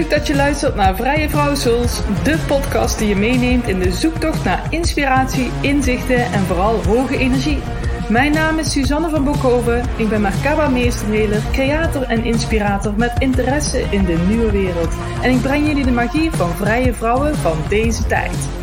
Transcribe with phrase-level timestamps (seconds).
[0.00, 3.92] Leuk dat je luistert naar Vrije Vrouw Souls, de podcast die je meeneemt in de
[3.92, 7.58] zoektocht naar inspiratie, inzichten en vooral hoge energie.
[8.08, 9.82] Mijn naam is Suzanne van Bokhoven.
[9.96, 14.94] Ik ben Merkaba meesterheler, creator en inspirator met interesse in de nieuwe wereld.
[15.22, 18.59] En ik breng jullie de magie van vrije vrouwen van deze tijd.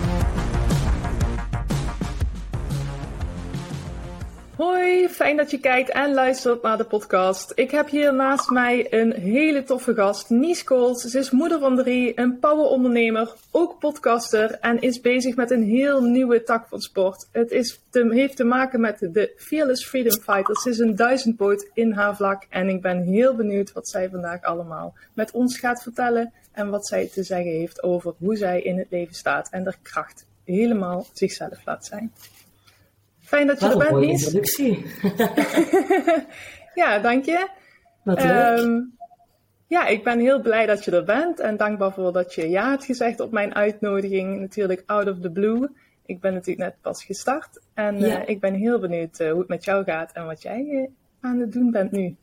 [5.10, 7.52] Fijn dat je kijkt en luistert naar de podcast.
[7.56, 11.02] Ik heb hier naast mij een hele toffe gast, Nies Kools.
[11.02, 16.02] Ze is moeder van drie, een powerondernemer, ook podcaster en is bezig met een heel
[16.02, 17.28] nieuwe tak van sport.
[17.32, 20.62] Het is heeft te maken met de Fearless Freedom Fighters.
[20.62, 24.42] Ze is een duizendpoot in haar vlak en ik ben heel benieuwd wat zij vandaag
[24.42, 28.78] allemaal met ons gaat vertellen en wat zij te zeggen heeft over hoe zij in
[28.78, 32.12] het leven staat en haar kracht helemaal zichzelf laat zijn.
[33.28, 34.24] Fijn dat je er bent, Nies.
[34.24, 34.86] introductie.
[36.82, 37.48] ja, dank je.
[38.04, 38.30] Wat leuk.
[38.32, 38.82] Ehm,
[39.68, 42.70] ja, ik ben heel blij dat je er bent en dankbaar voor dat je ja
[42.70, 44.40] hebt gezegd op mijn uitnodiging.
[44.40, 45.68] Natuurlijk out of the blue.
[46.06, 48.22] Ik ben natuurlijk net pas gestart en Ja.
[48.22, 50.88] eh, ik ben heel benieuwd eh, hoe het met jou gaat en wat jij eh,
[51.30, 52.16] aan het doen bent nu.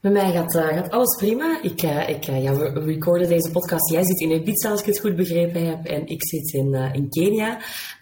[0.00, 1.62] Met mij gaat, eh, gaat alles prima.
[1.62, 3.90] Ik, eh, ik, eh, ja, we recorden deze podcast.
[3.90, 5.84] Jij zit in Ibiza, als ik het goed begrepen heb.
[5.84, 7.56] En ik zit in, in Kenia.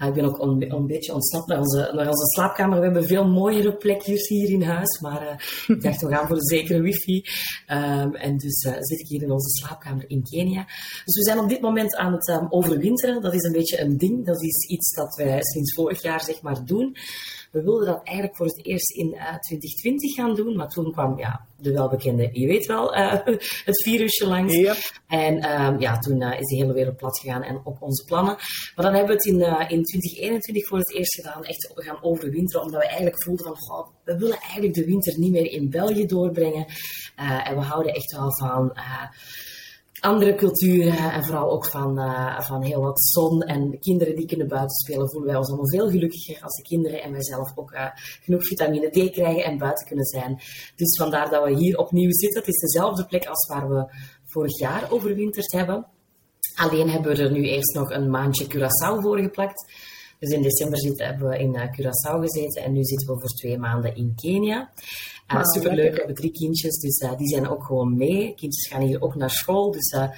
[0.07, 2.79] Ik ben ook een, beetje ontsnapt naar onze, naar onze slaapkamer.
[2.79, 5.01] We hebben veel mooiere plekjes hier in huis.
[5.01, 7.25] Maar ik dacht, we gaan voor de zekere wifi.
[7.67, 10.65] Ehm, en dus zit ik hier in onze slaapkamer in Kenia.
[11.05, 13.23] Dus we zijn op dit moment aan het ehm, overwinteren.
[13.23, 14.27] Dat is een beetje een ding.
[14.27, 16.97] Dat is iets dat wij sinds vorig jaar zeg maar doen.
[17.57, 21.19] We wilden dat eigenlijk voor het eerst in eh, 2020 gaan doen, maar toen kwam
[21.19, 23.13] ja, de welbekende, je weet wel, eh,
[23.71, 24.55] het virusje langs.
[25.07, 28.35] En ehm, ja, toen eh, is de hele wereld plat gegaan en ook onze plannen.
[28.75, 32.03] Maar dan hebben we het in, eh, in 2021 voor het eerst gedaan, echt gaan
[32.03, 35.71] overwinteren, omdat we eigenlijk voelden van, goh, we willen eigenlijk de winter niet meer in
[35.71, 36.67] België doorbrengen.
[37.45, 38.73] En we houden echt wel van...
[40.07, 44.49] andere culturen en vooral ook van, eh, van heel wat zon en kinderen die kunnen
[44.49, 47.73] buiten spelen, voelen wij ons allemaal veel gelukkiger als de kinderen en wij zelf ook
[47.73, 47.87] eh,
[48.23, 50.41] genoeg vitamine D krijgen en buiten kunnen zijn.
[50.77, 52.41] Dus vandaar dat we hier opnieuw zitten.
[52.41, 53.93] Het is dezelfde plek als waar we
[54.25, 55.87] vorig jaar overwinterd hebben.
[56.55, 59.73] Alleen hebben we er nu eerst nog een maandje Curaçao voor geplakt.
[60.19, 63.29] Dus in december zitten, hebben we in eh, Curaçao gezeten en nu zitten we voor
[63.29, 64.61] twee maanden in Kenia.
[64.61, 65.93] Uh, Wauw, superleuk, lekker.
[65.93, 68.35] we hebben drie kindjes, dus eh, die zijn ook gewoon mee.
[68.35, 70.09] Kindjes gaan hier ook naar school, dus eh,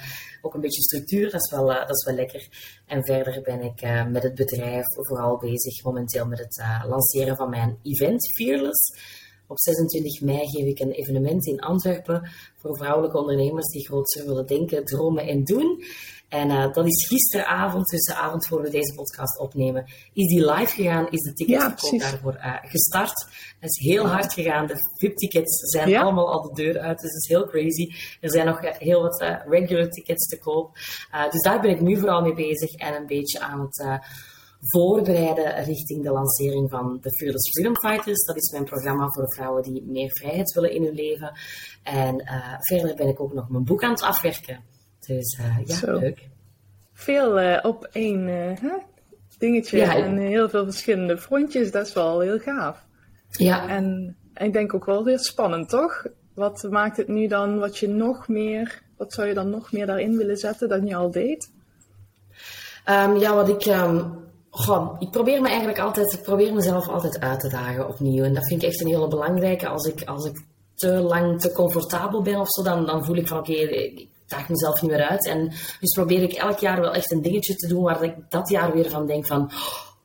[0.41, 2.47] ook een beetje structuur, dat is wel, eh, dat is wel lekker.
[2.85, 7.35] En verder ben ik eh, met het bedrijf vooral bezig momenteel met het eh, lanceren
[7.35, 8.93] van mijn event Fearless.
[9.47, 14.45] Op 26 mei geef ik een evenement in Antwerpen voor vrouwelijke ondernemers die grootser willen
[14.45, 15.83] denken, dromen en doen.
[16.29, 20.45] En eh, dat is gisteravond, dus de avond voor we deze podcast opnemen, is die
[20.51, 23.27] live gegaan, is de ticketverkoop daarvoor eh, gestart.
[23.59, 24.67] Dat is heel hard gegaan.
[24.67, 26.01] De VIP-tickets zijn Ja.
[26.01, 27.91] allemaal al de deur uit, dus dat is heel crazy.
[28.21, 30.77] Er zijn nog eh, heel wat regular tickets te koop.
[31.31, 33.99] Dus daar ben ik nu vooral mee bezig en een beetje aan het
[34.59, 38.25] voorbereiden richting de lancering van de Fearless Freedom Fighters.
[38.25, 41.31] Dat is mijn programma voor vrouwen die meer vrijheid willen in hun leven.
[41.83, 42.23] En
[42.59, 44.63] verder ben ik ook nog mijn boek aan het afwerken.
[45.09, 45.99] Dus eh, ja, Zo.
[45.99, 46.29] leuk.
[46.93, 48.73] Veel eh, op één eh,
[49.37, 52.85] dingetje Ja, en heel veel verschillende frontjes, dat is wel heel gaaf.
[53.29, 56.05] Ja, En ik denk ook wel weer spannend, toch?
[56.33, 59.85] Wat maakt het nu dan wat je nog meer, wat zou je dan nog meer
[59.85, 61.51] daarin willen zetten dan je al deed?
[62.85, 63.75] Ehm, ja, wat ik.
[64.49, 68.23] goh, ik probeer me eigenlijk altijd, ik probeer mezelf altijd uit te dagen opnieuw.
[68.23, 69.67] En dat vind ik echt een hele belangrijke.
[69.67, 70.45] Als ik, als ik
[70.75, 74.81] te lang te comfortabel ben of zo, dan, dan voel ik van oké, daag mezelf
[74.81, 75.27] niet meer uit.
[75.27, 75.47] En
[75.79, 78.73] dus probeer ik elk jaar wel echt een dingetje te doen waar ik dat jaar
[78.73, 79.51] weer van denk van.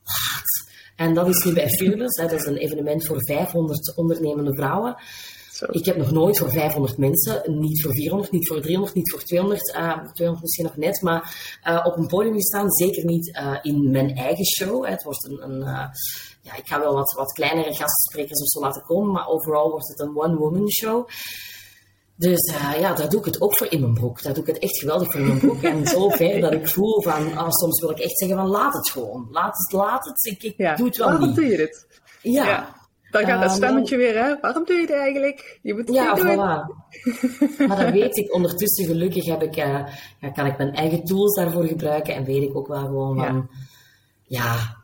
[0.03, 0.67] Wat?
[0.97, 2.21] En dat is nu bij Fearless.
[2.21, 4.97] Hè, dat is een evenement voor 500 ondernemende vrouwen.
[5.55, 5.67] Zo.
[5.71, 9.23] Ik heb nog nooit voor 500 mensen, niet voor 400, niet voor 300, niet voor
[9.23, 12.71] 200, eh 200 misschien nog net, maar eh, op een podium gestaan.
[12.71, 14.84] Zeker niet eh, in mijn eigen show.
[14.84, 14.91] hè.
[14.91, 15.87] Het wordt een, een eh,
[16.43, 19.89] ja, ik ga wel wat, wat kleinere gastsprekers of zo laten komen, maar overal wordt
[19.89, 21.09] het een one-woman show.
[22.16, 24.22] Dus eh, ja, daar doe ik het ook voor in mijn broek.
[24.22, 25.63] Daar doe ik het echt geweldig voor in mijn broek.
[25.63, 28.75] En zo ver dat ik voel van, ah, soms wil ik echt zeggen van laat
[28.75, 29.28] het gewoon.
[29.31, 30.25] Laat het, laat het.
[30.25, 31.37] Ik, ik Ja, doe het wel waarom niet.
[31.37, 31.87] doe je dit?
[32.22, 32.47] Ja.
[32.47, 32.83] Ja.
[33.11, 34.34] Dan gaat dat Eh, stemmetje weer, hè?
[34.41, 35.59] Waarom doe je dit eigenlijk?
[35.63, 36.27] Je moet het Ja, doen.
[36.27, 37.66] voilà.
[37.66, 38.34] maar dat weet ik.
[38.34, 39.87] Ondertussen, gelukkig, heb ik, eh,
[40.21, 42.15] ja, kan ik mijn eigen tools daarvoor gebruiken.
[42.15, 43.51] En weet ik ook wel gewoon van...
[44.27, 44.77] Ja,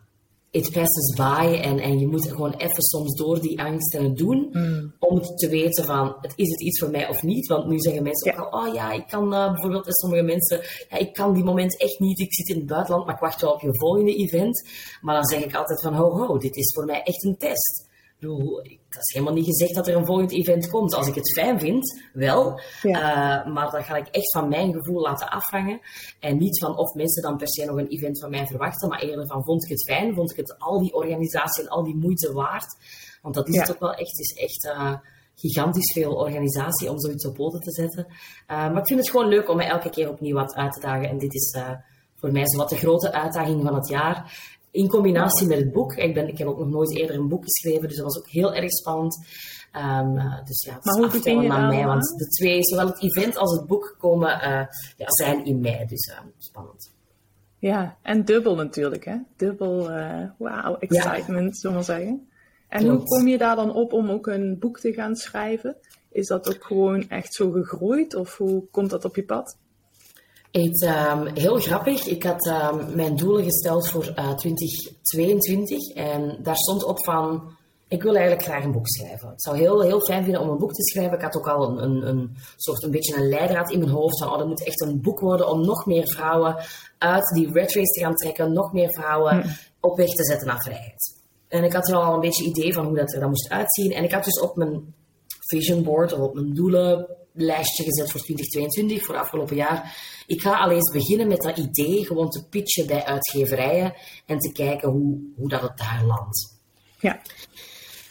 [0.51, 1.61] it passes by.
[1.63, 4.49] En, en je moet gewoon even soms door die angst en het doen.
[4.53, 4.93] Mm.
[4.99, 7.47] Om te weten van, het, is het iets voor mij of niet?
[7.47, 8.39] Want nu zeggen mensen Ja.
[8.41, 11.45] ook al, oh ja, ik kan eh, bijvoorbeeld, en sommige mensen, ja, ik kan die
[11.45, 12.19] moment echt niet.
[12.21, 14.69] Ik zit in het buitenland, maar ik wacht wel op je volgende event.
[15.01, 17.89] Maar dan zeg ik altijd van, ho ho, dit is voor mij echt een test.
[18.21, 18.57] Bedoel,
[18.89, 20.95] dat is helemaal niet gezegd dat er een volgend event komt.
[20.95, 22.61] Als ik het fijn vind, wel.
[22.83, 23.45] Ja.
[23.45, 25.81] Uh, maar dat ga ik echt van mijn gevoel laten afhangen.
[26.21, 29.01] En niet van of mensen dan per se nog een event van mij verwachten, maar
[29.01, 31.97] eerder van vond ik het fijn, vond ik het al die organisatie en al die
[31.97, 32.77] moeite waard.
[33.23, 34.11] Want dat is het ook wel echt.
[34.11, 34.95] Het is echt uh,
[35.35, 38.07] gigantisch veel organisatie om zoiets op poten te zetten.
[38.09, 38.17] Uh,
[38.47, 41.09] maar ik vind het gewoon leuk om me elke keer opnieuw wat uit te dagen.
[41.09, 41.59] En dit is
[42.17, 44.33] voor mij zo wat de grote uitdaging van het jaar.
[44.71, 45.95] In combinatie met het boek.
[45.95, 48.29] Ik, ben, ik heb ook nog nooit eerder een boek geschreven, dus dat was ook
[48.29, 49.19] heel erg spannend.
[49.77, 50.15] Um,
[50.45, 53.57] dus ja, het maar is aftellen aan mij, want de twee, zowel het event als
[53.57, 55.87] het boek, komen, uh, ja, zijn in mei.
[55.87, 56.93] Dus uh, spannend.
[57.59, 59.17] Ja, en dubbel natuurlijk, hè?
[59.37, 61.61] Dubbel, uh, wow, excitement, ja.
[61.61, 62.29] zullen we zeggen.
[62.69, 62.97] En Klopt.
[62.97, 65.77] hoe kom je daar dan op om ook een boek te gaan schrijven?
[66.11, 69.59] Is dat ook gewoon echt zo gegroeid of hoe komt dat op je pad?
[70.53, 72.07] Het, um, heel grappig.
[72.07, 77.57] Ik had um, mijn doelen gesteld voor uh, 2022 en daar stond op van,
[77.89, 79.29] ik wil eigenlijk graag een boek schrijven.
[79.29, 81.15] Ik zou heel, heel fijn vinden om een boek te schrijven.
[81.15, 84.19] Ik had ook al een, een, een soort een beetje een leidraad in mijn hoofd
[84.19, 86.57] van, oh, dat moet echt een boek worden om nog meer vrouwen
[86.99, 89.49] uit die red race te gaan trekken, nog meer vrouwen hm.
[89.81, 91.19] op weg te zetten naar vrijheid.
[91.49, 93.93] En ik had er al een beetje idee van hoe dat er dan moest uitzien.
[93.93, 94.95] En ik had dus op mijn
[95.41, 96.53] vision board of op mijn
[97.33, 102.07] doelenlijstje gezet voor 2022, voor afgelopen jaar ik ga al eens beginnen met dat idee
[102.07, 103.95] gewoon te pitchen bij uitgeverijen
[104.27, 106.59] en te kijken hoe, hoe dat het daar landt.
[106.99, 107.21] Ja.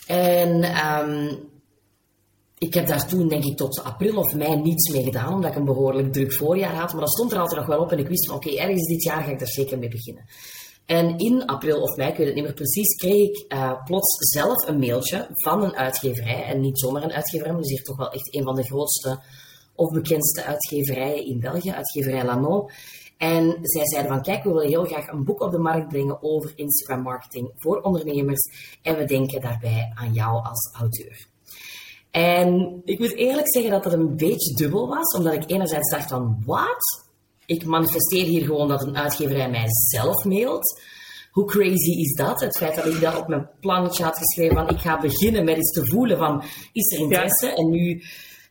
[0.07, 1.39] En um,
[2.57, 5.57] ik heb daar toen, denk ik, tot april of mei niets mee gedaan, omdat ik
[5.57, 6.91] een behoorlijk druk voorjaar had.
[6.91, 8.87] Maar dat stond er altijd nog wel op en ik wist van, oké, okay, ergens
[8.87, 10.25] dit jaar ga ik daar zeker mee beginnen.
[10.89, 14.15] En in april of mei, ik weet het niet meer precies, kreeg ik uh, plots
[14.31, 16.43] zelf een mailtje van een uitgeverij.
[16.43, 19.19] En niet zomaar een uitgeverij, maar dus hier toch wel echt een van de grootste
[19.75, 22.69] of bekendste uitgeverijen in België, uitgeverij Lano.
[23.17, 26.23] En zij zeiden van, kijk, we willen heel graag een boek op de markt brengen
[26.23, 28.49] over Instagram marketing voor ondernemers.
[28.81, 31.27] En we denken daarbij aan jou als auteur.
[32.11, 36.09] En ik moet eerlijk zeggen dat dat een beetje dubbel was, omdat ik enerzijds dacht
[36.09, 37.08] van, wat?
[37.49, 40.81] Ik manifesteer hier gewoon dat een uitgeverij mij zelf mailt.
[41.31, 42.39] Hoe crazy is dat?
[42.39, 45.57] Het feit dat ik dat op mijn plannetje had geschreven van, ik ga beginnen met
[45.57, 47.53] iets te voelen van, is er interesse?
[47.53, 48.03] En nu,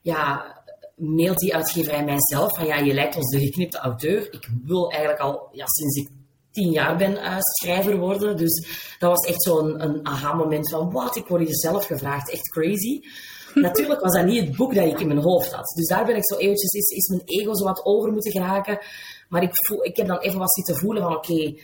[0.03, 0.57] ja,
[0.97, 4.33] mailt die uitgeverij mijzelf van ja, je lijkt ons de geknipte auteur.
[4.33, 6.09] Ik wil eigenlijk al ja, sinds ik
[6.59, 8.37] tien jaar ben uh, schrijver worden.
[8.37, 8.67] Dus
[8.99, 12.31] dat was echt zo'n een, aha-moment van wat, ik word hier zelf gevraagd.
[12.31, 13.01] Echt crazy.
[13.55, 15.73] Natuurlijk was dat niet het boek dat ik in mijn hoofd had.
[15.75, 18.79] Dus daar ben ik zo eventjes, is, is mijn ego zo wat over moeten geraken.
[19.29, 21.55] Maar ik, voel, ik heb dan even wat zitten voelen van oké,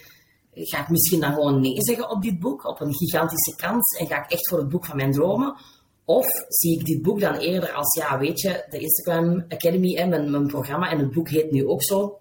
[0.55, 4.07] ga ik misschien dan gewoon nee zeggen op dit boek, op een gigantische kans, en
[4.07, 5.57] ga ik echt voor het boek van mijn dromen?
[6.05, 10.09] Of zie ik dit boek dan eerder als, ja, weet je, de Instagram Academy, en
[10.09, 12.19] mijn, mijn programma, en het boek heet nu ook zo.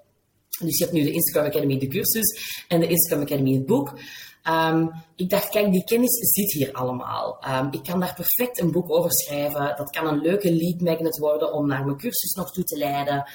[0.59, 3.99] Dus je hebt nu de Instagram Academy, de cursus, en de Instagram Academy, het boek.
[4.47, 7.45] Um, ik dacht, kijk, die kennis zit hier allemaal.
[7.47, 9.73] Um, ik kan daar perfect een boek over schrijven.
[9.77, 13.29] Dat kan een leuke lead magnet worden om naar mijn cursus nog toe te leiden.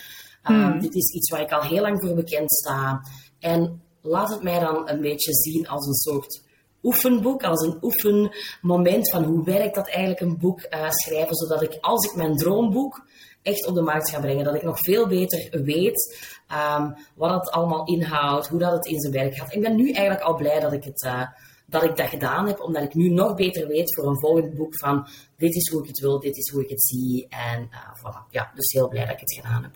[0.50, 3.00] Um, Dit is iets waar ik al heel lang voor bekend sta.
[3.38, 6.42] En laat het mij dan een beetje zien als een soort
[6.82, 11.78] oefenboek, als een oefenmoment van hoe werkt dat eigenlijk een boek uh, schrijven, zodat ik
[11.80, 13.06] als ik mijn droomboek
[13.42, 16.18] echt op de markt ga brengen, dat ik nog veel beter weet
[16.78, 19.54] um, wat het allemaal inhoudt, hoe dat het in zijn werk gaat.
[19.54, 21.02] Ik ben nu eigenlijk al blij dat ik het...
[21.02, 21.22] Uh,
[21.70, 24.78] dat ik dat gedaan heb, omdat ik nu nog beter weet voor een volgend boek
[24.78, 27.26] van dit is hoe ik het wil, dit is hoe ik het zie.
[27.28, 28.30] En uh, voilà.
[28.30, 29.72] Ja, dus heel blij dat ik het gedaan heb.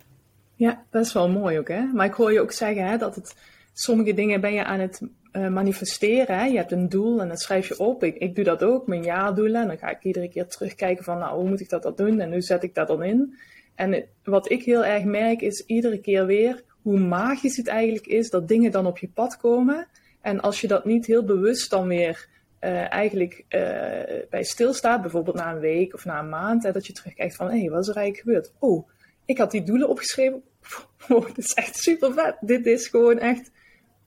[0.54, 1.82] Ja, dat is wel mooi ook, hè?
[1.82, 3.36] Maar ik hoor je ook zeggen hè, dat het
[3.72, 5.00] sommige dingen ben je aan het
[5.32, 6.38] uh, manifesteren.
[6.38, 6.44] Hè?
[6.44, 8.04] Je hebt een doel en dat schrijf je op.
[8.04, 9.60] Ik, ik doe dat ook, mijn jaardoelen.
[9.60, 12.20] En dan ga ik iedere keer terugkijken van, nou, hoe moet ik dat, dat doen?
[12.20, 13.34] En hoe zet ik dat dan in?
[13.74, 18.30] En wat ik heel erg merk is iedere keer weer hoe magisch het eigenlijk is
[18.30, 19.86] dat dingen dan op je pad komen.
[20.20, 22.28] En als je dat niet heel bewust dan weer
[22.60, 23.60] uh, eigenlijk uh,
[24.30, 27.50] bij stilstaat, bijvoorbeeld na een week of na een maand, hè, dat je terugkijkt van,
[27.50, 28.52] hé, hey, wat is er eigenlijk gebeurd?
[28.58, 28.88] Oh,
[29.24, 30.42] ik had die doelen opgeschreven.
[31.08, 32.36] Oh, dit is echt super vet.
[32.40, 33.50] Dit is gewoon echt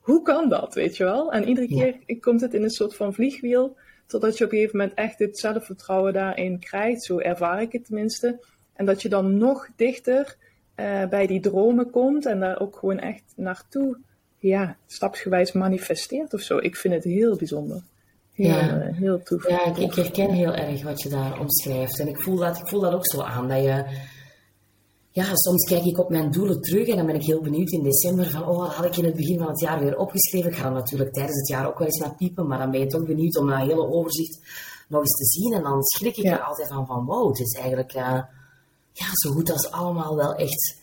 [0.06, 1.32] hoe kan dat, weet je wel?
[1.32, 4.80] En iedere keer komt het in een soort van vliegwiel, totdat je op een gegeven
[4.80, 7.04] moment echt het zelfvertrouwen daarin krijgt.
[7.04, 8.40] Zo ervaar ik het tenminste.
[8.74, 10.36] En dat je dan nog dichter
[10.76, 13.98] uh, bij die dromen komt en daar ook gewoon echt naartoe,
[14.38, 16.58] ja, stapsgewijs manifesteert of zo.
[16.58, 17.82] Ik vind het heel bijzonder.
[18.32, 18.88] Heel, ja.
[18.88, 19.50] Uh, heel tof.
[19.50, 22.00] Ja, ik, ik, herken heel erg wat je daar omschrijft.
[22.00, 23.84] En ik voel dat, ik voel dat ook zo aan, dat je
[25.15, 27.84] ja, soms kijk ik op mijn doelen terug en dan ben ik heel benieuwd in
[27.84, 30.51] december van, oh, had ik in het begin van het jaar weer opgeschreven?
[30.51, 32.86] Ik ga natuurlijk tijdens het jaar ook wel eens naar piepen, maar dan ben je
[32.86, 34.39] toch benieuwd om dat hele overzicht
[34.88, 35.53] nog eens te zien.
[35.53, 38.22] En dan schrik ik er altijd van, van wow, het is eigenlijk uh,
[38.91, 40.81] ja, zo goed als allemaal wel echt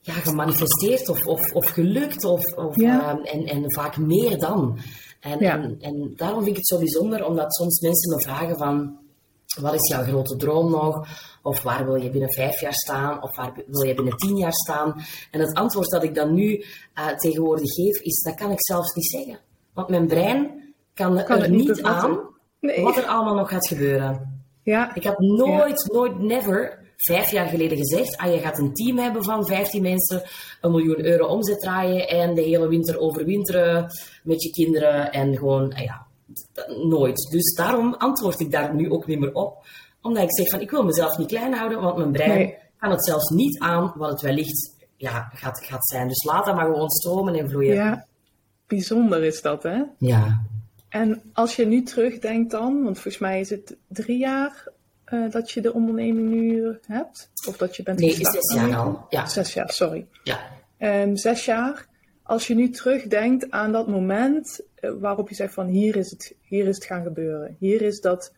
[0.00, 3.18] ja, gemanifesteerd of, of, of gelukt of, of ja.
[3.18, 4.78] uh, en, en vaak meer dan.
[5.20, 8.98] En, en, en daarom vind ik het zo bijzonder, omdat soms mensen me vragen van,
[9.60, 11.06] wat is jouw grote droom nog?
[11.42, 13.22] Of waar wil je binnen vijf jaar staan?
[13.22, 14.94] Of waar wil je binnen tien jaar staan?
[15.30, 18.94] En het antwoord dat ik dan nu uh, tegenwoordig geef, is dat kan ik zelfs
[18.94, 19.38] niet zeggen.
[19.74, 22.20] Want mijn brein kan, kan er niet, aan
[22.60, 22.82] nee.
[22.82, 24.40] wat er allemaal nog gaat gebeuren.
[24.62, 24.94] Ja.
[24.94, 29.24] Ik had nooit, nooit, never vijf jaar geleden gezegd, ah, je gaat een team hebben
[29.24, 30.22] van 15 mensen,
[30.60, 33.86] een miljoen euro omzet draaien en de hele winter overwinteren
[34.22, 36.06] met je kinderen en gewoon, ah, ja,
[36.88, 37.28] nooit.
[37.30, 39.66] Dus daarom antwoord ik daar nu ook niet meer op.
[40.00, 43.04] Omdat ik zeg van, ik wil mezelf niet klein houden, want mijn brein kan het
[43.04, 46.08] zelfs niet aan wat het wellicht ja, gaat, gaat zijn.
[46.08, 47.74] Dus laat dat maar gewoon stromen en vloeien.
[47.74, 48.06] Ja,
[48.66, 49.82] bijzonder is dat, hè?
[49.98, 50.42] Ja.
[50.88, 54.68] En als je nu terugdenkt dan, want volgens mij is het drie jaar
[55.12, 57.30] uh, dat je de onderneming nu hebt?
[57.48, 59.06] Of dat je bent Nee, zes jaar al.
[59.08, 59.26] Ja.
[59.26, 60.06] Zes jaar, sorry.
[60.22, 60.38] Ja.
[60.78, 61.86] Um, zes jaar.
[62.22, 64.60] Als je nu terugdenkt aan dat moment
[65.00, 67.56] waarop je zegt van hier is, het, hier is het gaan gebeuren.
[67.58, 68.32] Hier is dat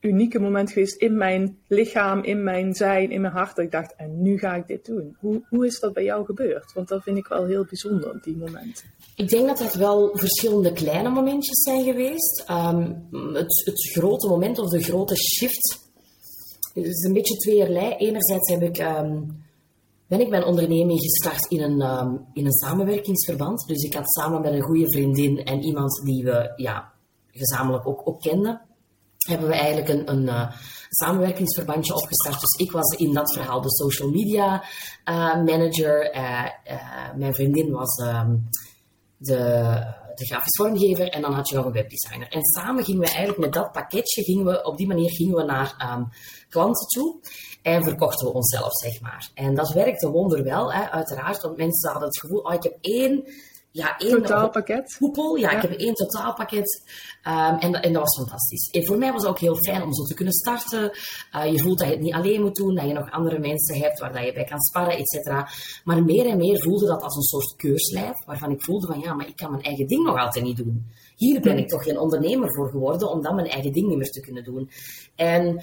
[0.00, 3.56] unieke moment geweest in mijn lichaam, in mijn zijn, in mijn hart.
[3.56, 5.16] Dat ik dacht, en nu ga ik dit doen.
[5.20, 6.72] Hoe, hoe is dat bij jou gebeurd?
[6.72, 8.84] Want dat vind ik wel heel bijzonder, die momenten.
[9.16, 12.44] Ik denk dat dat wel verschillende kleine momentjes zijn geweest.
[12.50, 15.86] Um, het, het grote moment of de grote shift
[16.74, 17.94] is een beetje tweeërlei.
[17.94, 19.46] Enerzijds heb ik, um,
[20.08, 23.66] ben ik mijn onderneming gestart in een, um, in een samenwerkingsverband.
[23.66, 26.92] Dus ik had samen met een goede vriendin en iemand die we ja,
[27.30, 28.60] gezamenlijk ook, ook kenden,
[29.18, 30.50] hebben we eigenlijk een, een uh,
[30.88, 32.40] samenwerkingsverbandje opgestart.
[32.40, 34.64] Dus ik was in dat verhaal de social media
[35.04, 36.14] uh, manager.
[36.14, 36.44] Uh,
[37.16, 38.48] mijn vriendin was um,
[39.18, 42.28] de de grafisch vormgever en dan had je nog een webdesigner.
[42.28, 45.44] En samen gingen we eigenlijk met dat pakketje, gingen we, op die manier gingen we
[45.44, 46.08] naar um,
[46.48, 47.20] klanten toe
[47.68, 49.30] en verkochten we onszelf, zeg maar.
[49.34, 53.24] En dat werkte wonderwel, hè, uiteraard, want mensen hadden het gevoel, oh, ik heb één
[53.70, 54.96] ja, één totaalpakket.
[54.98, 56.82] Hoepel, ja, ik heb één totaalpakket.
[57.26, 58.70] Um, en, en dat was fantastisch.
[58.70, 60.90] En voor mij was het ook heel fijn om zo te kunnen starten.
[61.36, 63.78] Uh, je voelt dat je het niet alleen moet doen, dat je nog andere mensen
[63.78, 65.48] hebt waar dat je bij kan sparren, et cetera.
[65.84, 69.14] Maar meer en meer voelde dat als een soort keurslijf, waarvan ik voelde van ja,
[69.14, 70.86] maar ik kan mijn eigen ding nog altijd niet doen.
[71.16, 74.10] Hier ben ik toch geen ondernemer voor geworden om dan mijn eigen ding niet meer
[74.10, 74.70] te kunnen doen.
[75.14, 75.62] En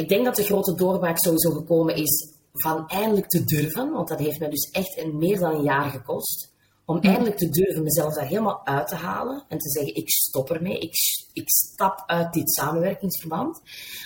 [0.00, 4.18] ik denk dat de grote doorbraak sowieso gekomen is van eindelijk te durven, want dat
[4.18, 6.50] heeft mij dus echt een, meer dan een jaar gekost
[6.90, 10.50] om eindelijk te durven mezelf daar helemaal uit te halen en te zeggen, ik stop
[10.50, 10.94] ermee, ik,
[11.32, 13.60] ik stap uit dit samenwerkingsverband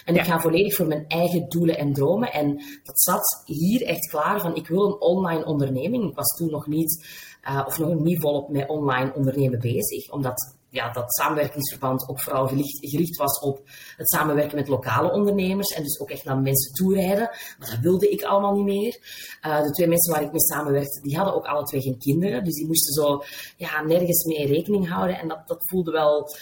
[0.05, 2.33] en ik ga volledig voor mijn eigen doelen en dromen.
[2.33, 6.09] En dat zat hier echt klaar van, ik wil een online onderneming.
[6.09, 7.07] Ik was toen nog niet,
[7.49, 12.47] uh, of nog niet volop met online ondernemen bezig, omdat ja, dat samenwerkingsverband ook vooral
[12.47, 13.61] gericht, gericht, was op
[13.97, 17.31] het samenwerken met lokale ondernemers en dus ook echt naar mensen toerijden.
[17.59, 18.99] Maar dat wilde ik allemaal niet meer.
[19.47, 22.45] Uh, de twee mensen waar ik mee samenwerkte, die hadden ook alle twee geen kinderen,
[22.45, 23.23] dus die moesten zo
[23.57, 26.35] ja, nergens mee rekening houden en dat, dat voelde wel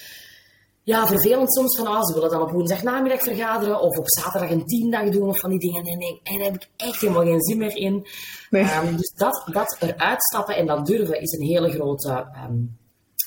[0.82, 4.50] ja, vervelend soms van, ah, ze willen dan op woensdag namiddag vergaderen of op zaterdag
[4.50, 5.84] een tiendag doen of van die dingen.
[5.84, 8.06] En, nee, en daar heb ik echt helemaal geen zin meer in.
[8.50, 8.62] Nee.
[8.62, 12.80] Um, dus dat, dat eruit stappen en dat durven is een hele grote um,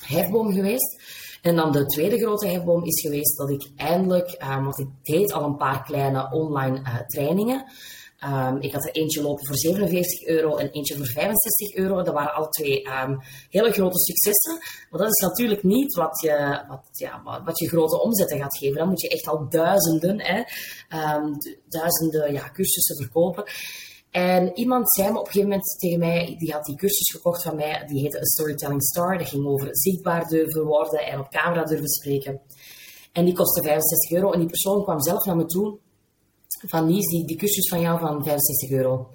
[0.08, 1.02] hefboom geweest.
[1.42, 5.34] En dan de tweede grote hefboom is geweest dat ik eindelijk, um, want ik deed
[5.34, 7.66] al een paar kleine online uh, trainingen.
[8.24, 12.04] Um, ik had er eentje lopen voor 47 euro en eentje voor 65 euro.
[12.04, 13.20] Dat waren alle twee um,
[13.50, 14.54] hele grote successen.
[14.90, 18.78] Maar dat is natuurlijk niet wat je, wat, ja, wat je grote omzetten gaat geven.
[18.78, 20.44] Dan moet je echt al duizenden, hè,
[21.68, 23.44] duizenden ja, cursussen verkopen.
[24.16, 27.44] En iemand zei me op een gegeven moment tegen mij, die had die cursus gekocht
[27.44, 29.18] van mij, die heette A Storytelling Star.
[29.18, 32.42] Dat ging over zichtbaar durven worden en op camera durven spreken.
[33.12, 34.32] En die kostte 65 euro.
[34.32, 35.78] En die persoon kwam zelf naar me toe
[36.48, 39.10] van Nies, die, die cursus van jou van 65 euro.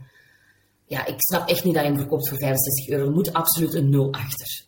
[0.85, 3.05] Ja, ik snap echt niet dat je hem verkoopt voor 65 euro.
[3.05, 4.65] Er moet absoluut een nul achter.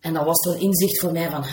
[0.00, 1.44] En dat was zo'n inzicht voor mij van,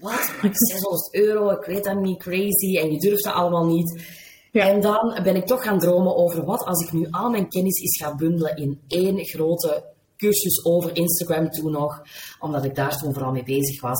[0.00, 0.32] wat?
[0.52, 2.78] 600 euro, ik weet dat niet, crazy.
[2.78, 4.20] En je durft dat allemaal niet.
[4.52, 4.68] Ja.
[4.68, 7.80] En dan ben ik toch gaan dromen over wat als ik nu al mijn kennis
[7.80, 9.84] eens ga bundelen in één grote
[10.16, 12.02] cursus over Instagram toen nog,
[12.38, 13.98] omdat ik daar toen vooral mee bezig was.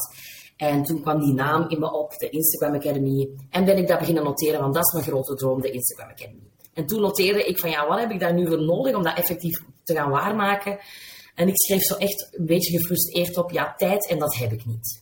[0.57, 3.29] En toen kwam die naam in me op, de Instagram Academy.
[3.51, 6.51] En ben ik dat beginnen noteren, want dat is mijn grote droom, de Instagram Academy.
[6.75, 9.17] En toen noteerde ik van, ja, wat heb ik daar nu voor nodig om dat
[9.17, 10.79] effectief te gaan waarmaken?
[11.35, 14.67] En ik schreef zo echt een beetje gefrustreerd op, ja, tijd en dat heb ik
[14.67, 15.02] niet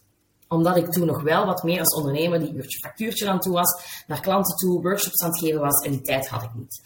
[0.50, 4.02] omdat ik toen nog wel wat meer als ondernemer die uurtje factuurtje aan toe was,
[4.06, 6.80] naar klanten toe, workshops aan het geven was en die tijd had ik niet.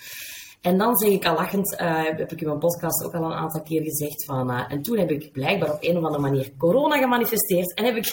[0.60, 3.32] En dan zeg ik al lachend, uh, heb ik in mijn podcast ook al een
[3.32, 6.52] aantal keer gezegd van, uh, en toen heb ik blijkbaar op een of andere manier
[6.58, 8.06] corona gemanifesteerd en heb ik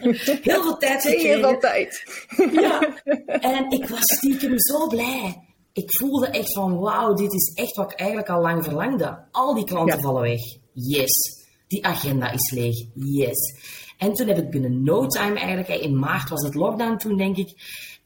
[0.42, 1.28] heel veel tijd gekregen.
[1.28, 2.04] Heel veel tijd.
[2.62, 3.02] ja,
[3.40, 5.42] en ik was stiekem zo blij.
[5.72, 9.26] Ik voelde echt van, wauw, dit is echt wat ik eigenlijk al lang verlangde.
[9.30, 10.40] Al die klanten vallen weg.
[10.72, 11.46] Yes.
[11.66, 12.86] Die agenda is leeg.
[12.94, 13.54] Yes.
[13.98, 17.36] En toen heb ik binnen no time eigenlijk, in maart was het lockdown toen denk
[17.36, 17.54] ik,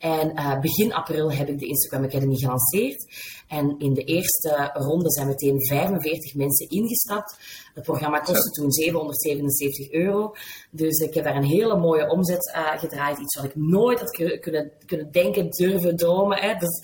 [0.03, 3.07] en uh, begin april heb ik de Instagram Academy gelanceerd.
[3.49, 7.37] En in de eerste ronde zijn meteen 45 mensen ingestapt.
[7.75, 10.35] Het programma kostte toen 777 euro.
[10.71, 13.19] Dus ik heb daar een hele mooie omzet uh, gedraaid.
[13.19, 14.41] Iets wat ik nooit had kunnen,
[14.87, 16.39] kunnen denken, durven, dromen.
[16.39, 16.55] Hè.
[16.55, 16.83] Dus,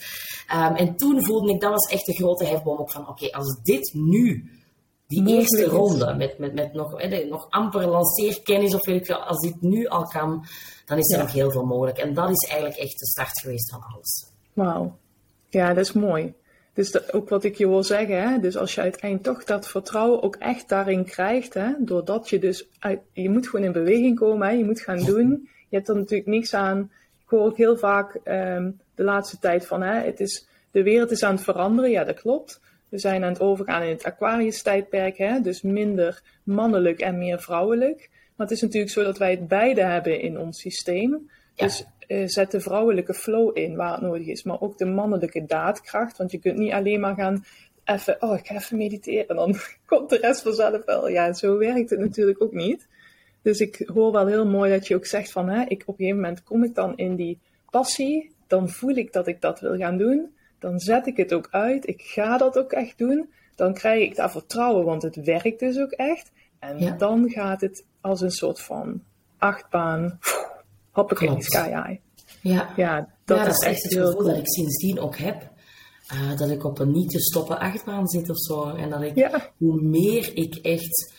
[0.54, 3.28] um, en toen voelde ik, dat was echt de grote hefboom ook van, oké, okay,
[3.28, 4.57] als dit nu
[5.08, 9.24] die eerste ronde, met, met, met nog, eh, nog amper lanceerkennis of weet ik veel,
[9.24, 10.44] als dit nu al kan,
[10.84, 11.98] dan is er nog heel veel mogelijk.
[11.98, 14.32] En dat is eigenlijk echt de start geweest van alles.
[14.52, 14.98] Wauw.
[15.48, 16.34] Ja, dat is mooi.
[16.72, 18.38] Dus ook wat ik je wil zeggen, hè?
[18.38, 21.72] dus als je uiteindelijk toch dat vertrouwen ook echt daarin krijgt, hè?
[21.78, 24.52] doordat je dus, uit, je moet gewoon in beweging komen, hè?
[24.54, 25.48] je moet gaan doen.
[25.68, 26.90] Je hebt er natuurlijk niks aan.
[27.24, 31.10] Ik hoor ook heel vaak um, de laatste tijd van, hè, het is, de wereld
[31.10, 31.90] is aan het veranderen.
[31.90, 32.60] Ja, dat klopt.
[32.88, 35.40] We zijn aan het overgaan in het Aquarius-tijdperk, hè?
[35.40, 38.10] dus minder mannelijk en meer vrouwelijk.
[38.36, 41.30] Maar het is natuurlijk zo dat wij het beide hebben in ons systeem.
[41.54, 45.44] Dus uh, zet de vrouwelijke flow in waar het nodig is, maar ook de mannelijke
[45.46, 46.16] daadkracht.
[46.16, 47.44] Want je kunt niet alleen maar gaan
[47.84, 51.08] even, oh, ik ga even mediteren, dan komt de rest vanzelf wel.
[51.08, 52.86] Ja, zo werkt het natuurlijk ook niet.
[53.42, 55.94] Dus ik hoor wel heel mooi dat je ook zegt van, hè, ik, op een
[55.94, 57.38] gegeven moment kom ik dan in die
[57.70, 61.48] passie, dan voel ik dat ik dat wil gaan doen dan zet ik het ook
[61.50, 61.88] uit.
[61.88, 63.30] Ik ga dat ook echt doen.
[63.54, 66.30] Dan krijg ik daar vertrouwen, want het werkt dus ook echt.
[66.58, 69.02] En dan gaat het als een soort van
[69.38, 70.18] achtbaan.
[70.90, 72.00] Hoppakee, sky high.
[72.40, 75.50] Ja, ja dat, is, echt het gevoel dat ik sindsdien ook heb.
[76.12, 78.74] Uh, dat ik op een niet te stoppen achtbaan zit of zo.
[78.74, 81.14] En dat ik, hoe meer ik echt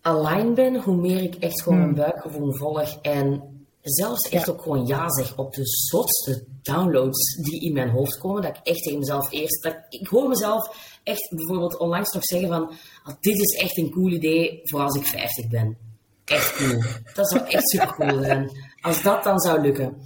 [0.00, 1.98] alleen ben, hoe meer ik echt gewoon mijn hmm.
[1.98, 2.98] buikgevoel volg.
[3.02, 3.42] En
[3.90, 8.42] zelfs echt ook gewoon ja zeg op de zotste downloads die in mijn hoofd komen.
[8.42, 9.62] Dat ik echt tegen mezelf eerst...
[9.62, 12.62] Dat, ik hoor mezelf echt bijvoorbeeld onlangs nog zeggen van...
[13.04, 15.76] Oh, dit is echt een cool idee voor als ik 50 ben.
[16.24, 16.82] Echt cool.
[17.14, 18.50] Dat zou echt super cool zijn.
[18.80, 19.96] Als dat dan zou lukken.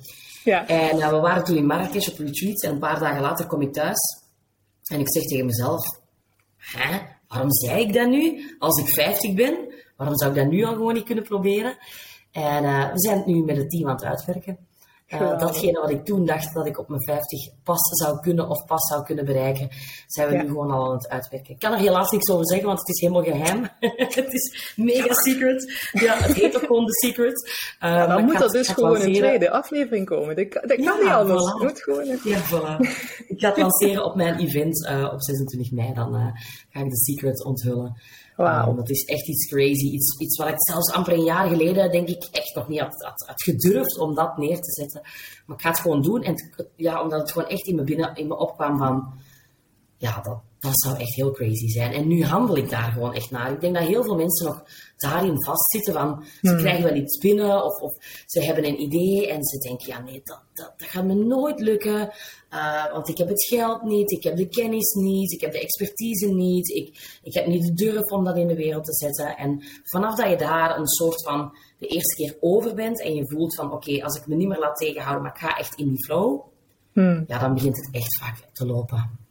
[0.44, 0.68] Ja.
[0.68, 2.62] En uh, we waren toen in Marrakesh op retreat.
[2.62, 4.22] En een paar dagen later kom ik thuis.
[4.84, 6.00] En ik zeg tegen mezelf...
[6.56, 6.98] Hè?
[7.28, 8.54] Waarom zei ik dat nu?
[8.58, 9.74] Als ik 50 ben?
[9.96, 11.76] Waarom zou ik dat nu al gewoon niet kunnen proberen?
[12.32, 14.58] En uh, we zijn nu met het team aan het uitwerken.
[15.12, 18.64] Uh, datgene wat ik toen dacht dat ik op mijn 50 pas zou kunnen of
[18.64, 19.68] pas zou kunnen bereiken,
[20.06, 21.54] zijn we nu gewoon al aan het uitwerken.
[21.54, 23.68] Ik kan er helaas niks over zeggen, want het is helemaal geheim.
[24.18, 25.88] het is mega secret.
[25.92, 27.50] Ja, het heet ook gewoon The Secret.
[27.82, 30.36] Uh, ja, dan moet dat dus gewoon een tweede aflevering komen.
[30.36, 31.42] Dat, dat kan niet anders.
[31.42, 31.62] Voilà.
[31.62, 32.76] Moet gewoon Ja, voilà.
[33.26, 35.94] ik ga het lanceren op mijn event uh, op 26 mei.
[35.94, 36.12] Dan
[36.70, 37.96] ga ik The Secret onthullen.
[38.36, 38.76] Wow.
[38.76, 39.86] dat is echt iets crazy.
[39.86, 43.02] Iets, iets wat ik zelfs amper een jaar geleden, denk ik, echt nog niet had,
[43.02, 45.01] had, had gedurfd om dat neer te zetten.
[45.46, 46.22] Maar ik ga het gewoon doen.
[46.22, 49.12] En ja, omdat het gewoon echt in me, binnen, in me opkwam van...
[49.96, 51.92] Ja, dat, dat zou echt heel crazy zijn.
[51.92, 53.52] En nu handel ik daar gewoon echt naar.
[53.52, 54.64] Ik denk dat heel veel mensen nog
[54.96, 56.24] daarin vastzitten van...
[56.42, 56.58] Ze hmm.
[56.58, 57.96] krijgen wel iets binnen of, of
[58.26, 59.88] ze hebben een idee en ze denken...
[59.88, 62.12] Ja, nee, dat, dat, dat gaat me nooit lukken.
[62.50, 65.60] Uh, want ik heb het geld niet, ik heb de kennis niet, ik heb de
[65.60, 66.68] expertise niet.
[66.68, 69.36] Ik, ik heb niet de durf om dat in de wereld te zetten.
[69.36, 73.28] En vanaf dat je daar een soort van de eerste keer over bent en je
[73.28, 73.72] voelt van...
[73.72, 76.40] Oké, als ik me niet meer laat tegenhouden, maar ik ga echt in die flow...
[76.92, 77.24] Hmm.
[77.26, 79.21] Ja, dan begint het echt vaak te lopen.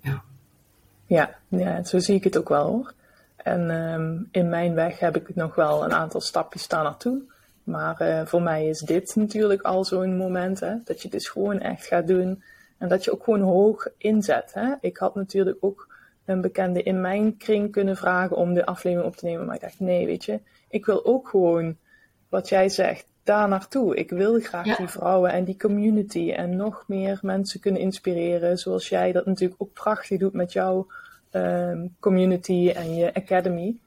[1.11, 1.29] Ja.
[1.47, 2.93] Ja, zo zie ik het ook wel hoor.
[3.35, 7.21] En um, in mijn weg heb ik nog wel een aantal stapjes daar naartoe.
[7.63, 11.59] Maar uh, voor mij is dit natuurlijk al zo'n moment, hè, dat je dus gewoon
[11.59, 12.43] echt gaat doen.
[12.77, 14.51] En dat je ook gewoon hoog inzet.
[14.53, 14.73] Hè.
[14.81, 15.87] Ik had natuurlijk ook
[16.25, 19.45] een bekende in mijn kring kunnen vragen om de aflevering op te nemen.
[19.45, 21.77] Maar ik dacht, nee, weet je, ik wil ook gewoon,
[22.29, 23.95] wat jij zegt, daar naartoe.
[23.95, 28.57] Ik wil graag die vrouwen en die community en nog meer mensen kunnen inspireren.
[28.57, 30.87] Zoals jij dat natuurlijk ook prachtig doet met jouw
[31.31, 33.79] um, community en je academy.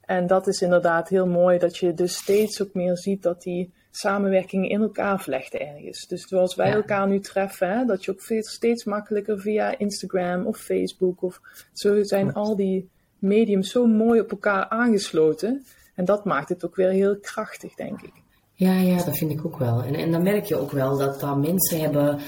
[0.00, 3.72] En dat is inderdaad heel mooi dat je dus steeds ook meer ziet dat die
[3.90, 6.06] samenwerking in elkaar vlechten ergens.
[6.06, 10.58] Dus zoals wij elkaar nu treffen, hè, dat je ook steeds makkelijker via Instagram of
[10.58, 11.40] Facebook of
[11.72, 15.64] zo zijn al die mediums zo mooi op elkaar aangesloten.
[15.94, 18.24] En dat maakt het ook weer heel krachtig, denk ik.
[18.58, 19.82] Ja, ja, dat vind ik ook wel.
[19.82, 22.20] En, en dan merk je ook wel dat, dat mensen hebben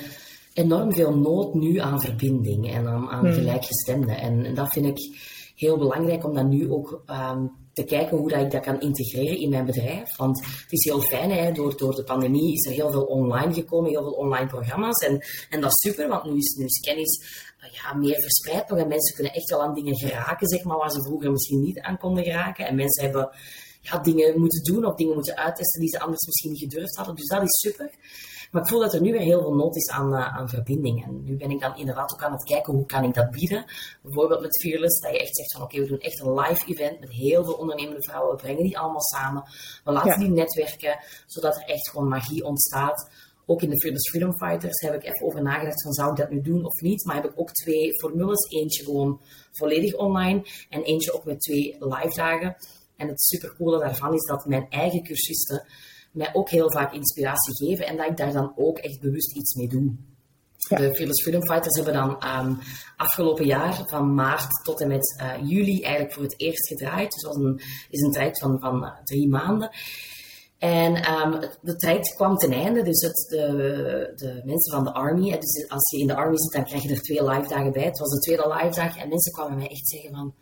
[0.52, 3.34] enorm veel nood nu aan verbinding en aan, aan hmm.
[3.34, 4.18] gelijkgestemden.
[4.18, 4.98] En, en, dat vind ik
[5.54, 9.38] heel belangrijk om dat nu ook um, te kijken hoe dat ik dat kan integreren
[9.38, 10.16] in mijn bedrijf.
[10.16, 13.54] Want het is heel fijn, hè, door, door de pandemie is er heel veel online
[13.54, 15.06] gekomen, heel veel online programma's.
[15.06, 17.22] En, en dat is super, want nu is, nu is kennis
[17.64, 18.78] uh, ja, meer verspreid nog.
[18.78, 21.80] En mensen kunnen echt wel aan dingen geraken, zeg maar, waar ze vroeger misschien niet
[21.80, 22.66] aan konden geraken.
[22.66, 23.30] En mensen hebben
[23.90, 27.14] ja, dingen moeten doen of dingen moeten uittesten die ze anders misschien niet gedurfd hadden.
[27.14, 27.90] Dus dat is super.
[28.51, 31.05] Maar ik voel dat er nu weer heel veel nood is aan, uh, aan verbinding.
[31.05, 33.64] En nu ben ik dan inderdaad ook aan het kijken hoe kan ik dat bieden.
[34.03, 37.01] Bijvoorbeeld met Fearless, dat je echt zegt van oké, we doen echt een live event
[37.01, 38.37] met heel veel ondernemende vrouwen.
[38.37, 39.42] We brengen die allemaal samen.
[39.85, 43.11] We laten die netwerken, zodat er echt gewoon magie ontstaat.
[43.46, 46.31] Ook in de Fearless Freedom Fighters heb ik even over nagedacht van zou ik dat
[46.31, 47.05] nu doen of niet.
[47.05, 48.51] Maar heb ik ook twee formules.
[48.51, 49.20] Eentje gewoon
[49.53, 52.57] volledig online en eentje ook met twee live dagen.
[52.98, 55.66] En het supercoole daarvan is dat mijn eigen cursisten
[56.12, 59.54] mij ook heel vaak inspiratie geven en dat ik daar dan ook echt bewust iets
[59.54, 59.96] mee doe.
[60.68, 62.58] De Fearless Freedom Fighters hebben dan um,
[62.96, 67.12] afgelopen jaar, van maart tot en met uh, juli, eigenlijk voor het eerst gedraaid.
[67.12, 69.70] Dus dat was een, is een traject van, van uh, drie maanden.
[70.58, 75.30] En um, de traject kwam ten einde, dus het, de, de mensen van de Army,
[75.30, 77.84] dus als je in de Army zit, dan krijg je er twee live dagen bij.
[77.84, 80.34] Het was de tweede live dag en mensen kwamen mij echt zeggen van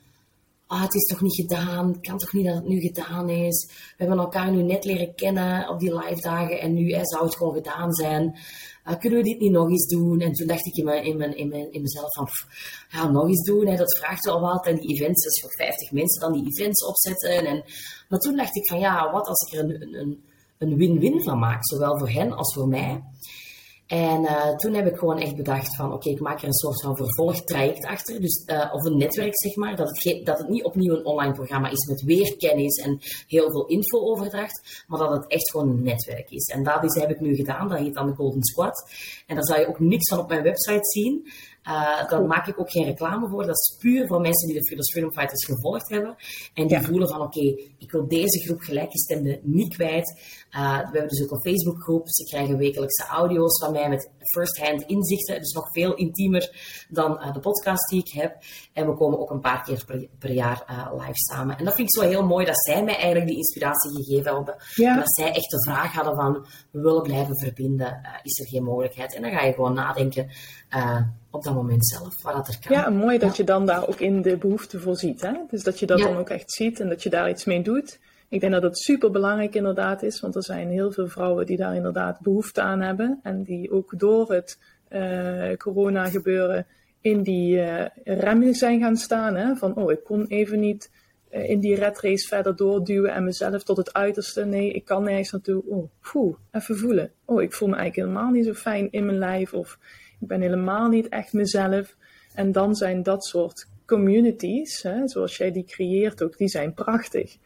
[0.66, 3.66] ah, het is toch niet gedaan, het kan toch niet dat het nu gedaan is.
[3.66, 7.36] We hebben elkaar nu net leren kennen op die live dagen en nu zou het
[7.36, 8.38] gewoon gedaan zijn.
[8.88, 10.20] Uh, kunnen we dit niet nog eens doen?
[10.20, 12.28] En toen dacht ik in, mijn, in, mijn, in, in mezelf van,
[12.88, 14.66] ja, nog eens doen, hè, dat vraagt wel wat.
[14.66, 17.46] En die events, dus voor 50 mensen dan die events opzetten.
[17.46, 17.64] En,
[18.08, 20.24] maar toen dacht ik van, ja, wat als ik er een,
[20.58, 23.02] een win-win van maak, zowel voor hen als voor mij.
[23.86, 26.82] En uh, toen heb ik gewoon echt bedacht van, oké, ik maak er een soort
[26.82, 28.20] van vervolgtraject achter.
[28.20, 29.76] Dus, uh, of een netwerk, zeg maar.
[29.76, 33.50] Dat het, dat het niet opnieuw een online programma is met weer kennis en heel
[33.50, 34.84] veel info-overdracht.
[34.86, 36.46] Maar dat het echt gewoon een netwerk is.
[36.46, 37.68] En dat is, heb ik nu gedaan.
[37.68, 38.90] Dat heet dan de Golden Squad.
[39.26, 41.28] En daar zal je ook niks van op mijn website zien.
[41.66, 43.46] Uh, daar maak ik ook geen reclame voor.
[43.46, 46.16] Dat is puur voor mensen die de Fearless Freedom Fighters gevolgd hebben.
[46.54, 47.44] En die voelen van, oké,
[47.78, 50.20] ik wil deze groep gelijkgestemden niet kwijt.
[50.50, 52.08] Uh, we hebben dus ook een Facebookgroep.
[52.08, 55.38] Ze krijgen wekelijkse audio's van mij met first-hand inzichten.
[55.38, 56.50] Dus nog veel intiemer
[56.88, 58.36] dan uh, de podcast die ik heb.
[58.72, 61.58] En we komen ook een paar keer per, per jaar live samen.
[61.58, 64.56] En dat vind ik zo heel mooi dat zij mij eigenlijk die inspiratie gegeven hebben.
[64.74, 64.96] Ja.
[64.96, 68.00] Dat zij echt de vraag hadden van, we willen blijven verbinden.
[68.22, 69.14] is er geen mogelijkheid?
[69.14, 70.30] En dan ga je gewoon nadenken
[71.36, 72.76] op dat moment zelf, waar dat er kan.
[72.76, 75.20] Ja, mooi dat je dan daar ook in de behoefte voorziet.
[75.20, 75.32] Hè?
[75.50, 77.98] Dus dat je dat dan ook echt ziet en dat je daar iets mee doet.
[78.28, 81.56] Ik denk dat dat super belangrijk inderdaad is, want er zijn heel veel vrouwen die
[81.56, 83.20] daar inderdaad behoefte aan hebben.
[83.22, 84.58] En die ook door het
[84.90, 86.66] uh, corona gebeuren
[87.00, 89.34] in die uh, remmen zijn gaan staan.
[89.34, 89.56] Hè?
[89.56, 90.90] Van, oh, ik kon even niet
[91.30, 94.44] uh, in die red race verder doorduwen en mezelf tot het uiterste.
[94.44, 95.62] Nee, ik kan nergens naartoe.
[95.66, 97.10] Oh, poeh, even voelen.
[97.24, 99.52] Oh, ik voel me eigenlijk helemaal niet zo fijn in mijn lijf.
[99.52, 99.78] Of
[100.20, 101.96] ik ben helemaal niet echt mezelf.
[102.34, 107.36] En dan zijn dat soort communities, hè, zoals jij die creëert ook, die zijn prachtig.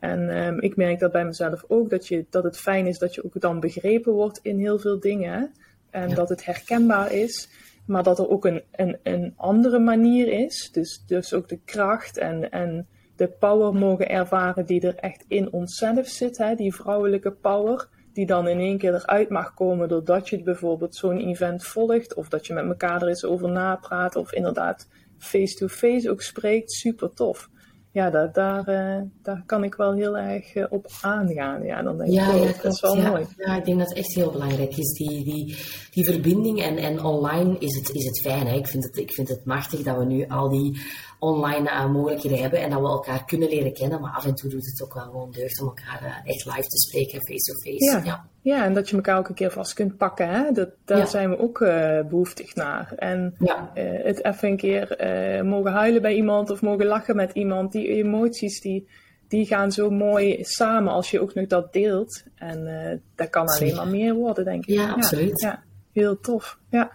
[0.00, 3.14] En um, ik merk dat bij mezelf ook, dat, je, dat het fijn is dat
[3.14, 5.52] je ook dan begrepen wordt in heel veel dingen.
[5.90, 7.48] En dat het herkenbaar is,
[7.86, 10.70] maar dat er ook een, een, een andere manier is.
[10.72, 12.86] Dus, dus ook de kracht en, en
[13.16, 17.88] de power mogen ervaren die er echt in onszelf zit, hè, die vrouwelijke power
[18.18, 22.28] die dan in één keer eruit mag komen doordat je bijvoorbeeld zo'n event volgt, of
[22.28, 27.48] dat je met elkaar er eens over napraat, of inderdaad face-to-face ook spreekt, super tof.
[27.92, 31.62] Ja, daar, daar, uh, daar kan ik wel heel erg uh, op aangaan.
[31.62, 33.10] Ja, dan denk ja, ik, ja, dat is wel ja.
[33.10, 33.26] mooi.
[33.36, 35.56] Ja, ik denk dat het echt heel belangrijk is, die, die,
[35.90, 36.62] die verbinding.
[36.62, 38.46] En, en online is het, is het fijn.
[38.46, 38.54] Hè?
[38.54, 40.80] Ik, vind het, ik vind het machtig dat we nu al die
[41.18, 44.00] online uh, mogelijkheden hebben en dat we elkaar kunnen leren kennen.
[44.00, 46.68] Maar af en toe doet het ook wel gewoon deugd om elkaar uh, echt live
[46.68, 47.84] te spreken, face-to-face.
[47.84, 48.00] Ja.
[48.04, 48.26] ja.
[48.42, 48.64] Ja.
[48.64, 50.28] en dat je elkaar ook een keer vast kunt pakken.
[50.28, 50.52] Hè?
[50.52, 52.92] Dat, daar zijn we ook uh, behoeftig naar.
[52.96, 53.34] En
[53.74, 54.96] het even een keer
[55.44, 57.72] mogen huilen bij iemand of mogen lachen met iemand.
[57.72, 58.88] Die emoties die,
[59.28, 62.22] die gaan zo mooi samen als je ook nog dat deelt.
[62.34, 64.74] En dat kan alleen maar meer worden, denk ik.
[64.74, 65.40] Ja, absoluut.
[65.40, 66.58] Ja, heel tof.
[66.70, 66.90] Ja.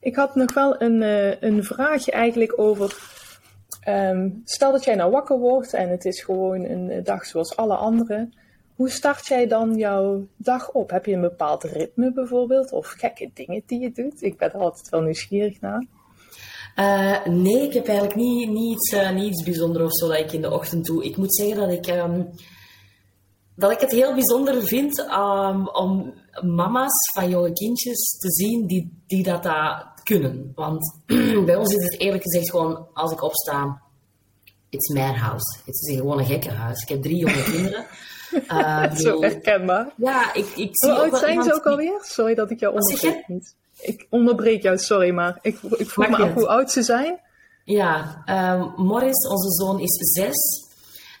[0.00, 1.02] Ik had nog wel een,
[1.46, 3.13] een vraagje eigenlijk over
[3.88, 7.76] Um, stel dat jij nou wakker wordt en het is gewoon een dag zoals alle
[7.76, 8.28] andere.
[8.74, 10.90] Hoe start jij dan jouw dag op?
[10.90, 12.72] Heb je een bepaald ritme bijvoorbeeld?
[12.72, 14.22] Of gekke dingen die je doet?
[14.22, 15.86] Ik ben er altijd wel nieuwsgierig naar.
[16.76, 20.32] Uh, nee, ik heb eigenlijk niet, niet, uh, niet iets bijzonders of zo dat ik
[20.32, 21.04] in de ochtend doe.
[21.04, 22.30] Ik moet zeggen dat ik, um,
[23.56, 29.02] dat ik het heel bijzonder vind um, om mama's van jonge kindjes te zien die,
[29.06, 30.52] die dat, dat kunnen.
[30.54, 31.00] Want
[31.46, 33.82] bij ons is het eerlijk gezegd gewoon, als ik opsta,
[34.68, 35.58] it's house.
[35.64, 36.82] Het is gewoon een gekke huis.
[36.82, 37.86] Ik heb drie jonge kinderen.
[38.48, 39.92] Uh, Zo herkenbaar.
[39.96, 41.98] Ja, ik, ik zie Hoe oud zijn ze ook alweer?
[42.02, 43.52] Sorry dat ik jou onderbreek.
[43.80, 47.20] Ik onderbreek jou, sorry, maar ik, ik vroeg me af hoe oud ze zijn.
[47.64, 50.64] Ja, um, Morris, onze zoon, is zes.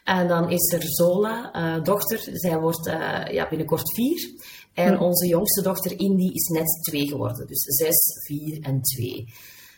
[0.04, 2.18] En dan is er Zola, uh, dochter.
[2.32, 4.30] Zij wordt uh, ja, binnenkort vier.
[4.74, 5.02] En hm.
[5.02, 7.46] onze jongste dochter Indy is net twee geworden.
[7.46, 9.24] Dus zes, vier en twee.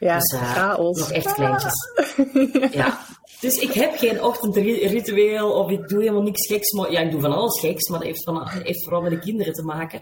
[0.00, 0.98] Ja, dus, uh, chaos.
[0.98, 1.74] Nog echt kleintjes.
[2.72, 2.98] ja.
[3.40, 6.72] Dus ik heb geen ochtendritueel of ik doe helemaal niks geks.
[6.72, 9.18] Maar, ja, ik doe van alles geks, maar dat heeft, van, heeft vooral met de
[9.18, 10.00] kinderen te maken.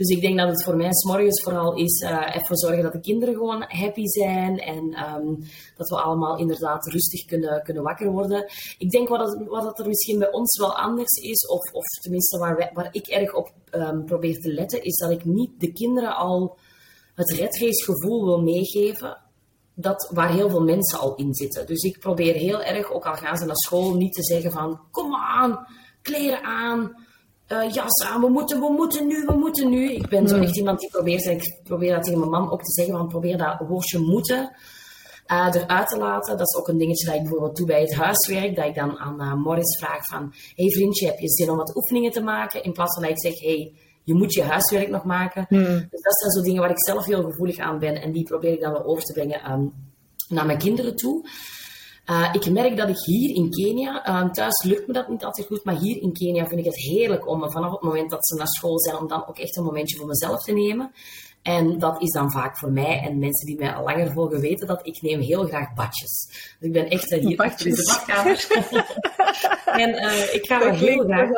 [0.00, 3.00] Dus ik denk dat het voor mij s'morgens vooral is uh, even zorgen dat de
[3.00, 5.34] kinderen gewoon happy zijn en ehm,
[5.76, 8.50] dat we allemaal inderdaad rustig kunnen, kunnen wakker worden.
[8.78, 12.38] Ik denk wat, het, wat er misschien bij ons wel anders is, of, of tenminste
[12.38, 16.16] waar, waar ik erg op um, probeer te letten, is dat ik niet de kinderen
[16.16, 16.58] al
[17.14, 19.18] het redgeestgevoel wil meegeven
[19.74, 21.66] dat, waar heel veel mensen al in zitten.
[21.66, 24.80] Dus ik probeer heel erg, ook al gaan ze naar school, niet te zeggen van
[24.90, 25.66] kom aan,
[26.02, 26.94] kleren aan,
[27.48, 29.92] uh, jas aan, we moeten, we moeten nu, we moeten nu.
[29.92, 30.44] Ik ben zo hmm.
[30.44, 33.08] echt iemand die probeert, en ik probeer dat tegen mijn man ook te zeggen, van
[33.08, 34.56] probeer dat woordje moeten
[35.32, 36.36] uh, eruit te laten.
[36.36, 38.98] Dat is ook een dingetje dat ik bijvoorbeeld doe bij het huiswerk, dat ik dan
[38.98, 42.62] aan uh, Morris vraag van, hey vriendje, heb je zin om wat oefeningen te maken?
[42.62, 43.72] In plaats van dat ik zeg, hey,
[44.04, 45.46] je moet je huiswerk nog maken.
[45.48, 45.64] Hmm.
[45.90, 48.52] Dus dat zijn zo dingen waar ik zelf heel gevoelig aan ben en die probeer
[48.52, 49.72] ik dan wel over te brengen um,
[50.28, 51.28] naar mijn kinderen toe.
[52.06, 55.46] Uh, ik merk dat ik hier in Kenia, uh, thuis lukt me dat niet altijd
[55.46, 58.36] goed, maar hier in Kenia vind ik het heerlijk om vanaf het moment dat ze
[58.36, 60.92] naar school zijn, om dan ook echt een momentje voor mezelf te nemen.
[61.42, 64.66] En dat is dan vaak voor mij en mensen die mij al langer volgen weten
[64.66, 66.26] dat ik neem heel graag badjes.
[66.28, 67.64] Dus ik ben echt hier badjes.
[67.64, 68.46] in de badkamer.
[69.84, 71.28] en uh, ik ga er heel graag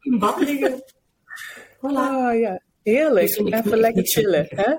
[0.00, 0.82] in bad liggen.
[1.76, 1.80] Voilà.
[1.80, 3.26] Oh ja, heerlijk.
[3.26, 4.74] Dus Even lekker chillen, hè?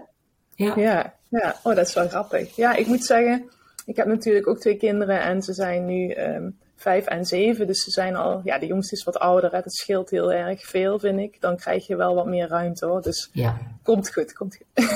[0.56, 0.74] Ja.
[0.76, 1.16] ja.
[1.30, 2.56] Ja, oh, dat is wel grappig.
[2.56, 3.50] Ja, ik moet zeggen,
[3.86, 7.68] ik heb natuurlijk ook twee kinderen en ze zijn nu um, vijf en zeven.
[7.68, 9.52] Dus ze zijn al, ja, de jongste is wat ouder.
[9.52, 9.62] Hè.
[9.62, 11.42] Dat scheelt heel erg veel, vind ik.
[11.42, 13.02] Dan krijg je wel wat meer ruimte hoor.
[13.02, 13.58] Dus ja.
[13.84, 14.86] komt goed, komt goed.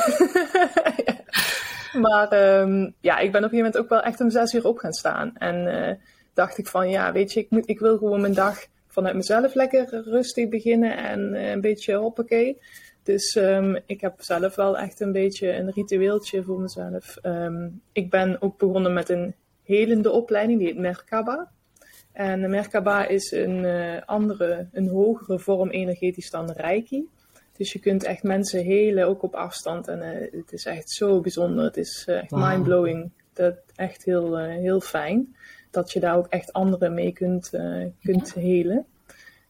[1.05, 1.17] ja.
[1.99, 4.65] Maar um, ja, ik ben op een gegeven moment ook wel echt om zes uur
[4.65, 5.37] op gaan staan.
[5.37, 5.95] En uh,
[6.33, 9.53] dacht ik van, ja, weet je, ik, moet, ik wil gewoon mijn dag vanuit mezelf
[9.53, 12.57] lekker rustig beginnen en uh, een beetje hoppakee.
[13.03, 17.17] Dus um, ik heb zelf wel echt een beetje een ritueeltje voor mezelf.
[17.23, 21.51] Um, ik ben ook begonnen met een helende opleiding, die heet Merkaba.
[22.19, 27.07] En de Merkaba is een uh, andere, een hogere vorm energetisch dan Reiki.
[27.57, 29.87] Dus je kunt echt mensen helen, ook op afstand.
[29.87, 31.63] En uh, het is echt zo bijzonder.
[31.63, 32.49] Het is uh, echt wow.
[32.49, 33.11] mindblowing.
[33.33, 35.35] Dat echt heel, heel fijn.
[35.71, 37.49] Dat je daar ook echt anderen mee kunt,
[38.01, 38.41] kunt ja.
[38.41, 38.85] helen.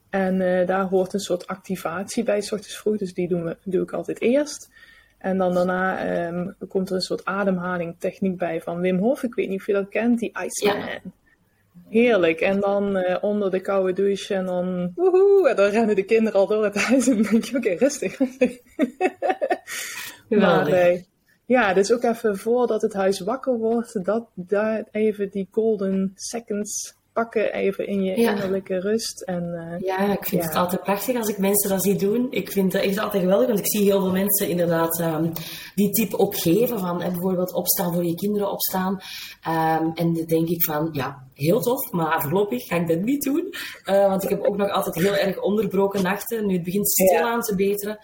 [0.10, 2.98] En daar hoort een soort activatie bij, s ochtends vroeg.
[2.98, 4.70] Dus die doen we, doe ik altijd eerst.
[5.18, 9.24] En dan daarna um, komt er een soort ademhaling techniek bij van Wim Hof.
[9.24, 10.78] Ik weet niet of je dat kent, die Iceman.
[10.78, 11.00] Ja.
[11.90, 12.42] Heerlijk.
[12.42, 16.40] En dan uh, onder de koude douche en dan woehoe, en dan rennen de kinderen
[16.40, 17.08] al door het huis.
[17.08, 18.60] En dan denk je, oké, okay, rustig, rustig.
[20.42, 21.02] maar uh,
[21.46, 26.98] ja, dus ook even voordat het huis wakker wordt, dat daar even die golden seconds
[27.20, 29.22] pakken, even in je innerlijke rust.
[29.22, 30.48] En, uh, ja, ik vind ja.
[30.48, 32.28] het altijd prachtig als ik mensen dat zie doen.
[32.32, 35.32] Ik vind het echt altijd geweldig, want ik zie heel veel mensen inderdaad um,
[35.76, 38.94] die tip opgeven van eh, bijvoorbeeld opstaan voor je kinderen opstaan.
[38.94, 43.24] Um, en dan denk ik van, ja, heel tof, maar voorlopig ga ik dat niet
[43.24, 43.54] doen.
[43.86, 46.46] Uh, want ik heb ook nog altijd heel erg onderbroken nachten.
[46.46, 48.00] Nu het begint stil aan te beteren.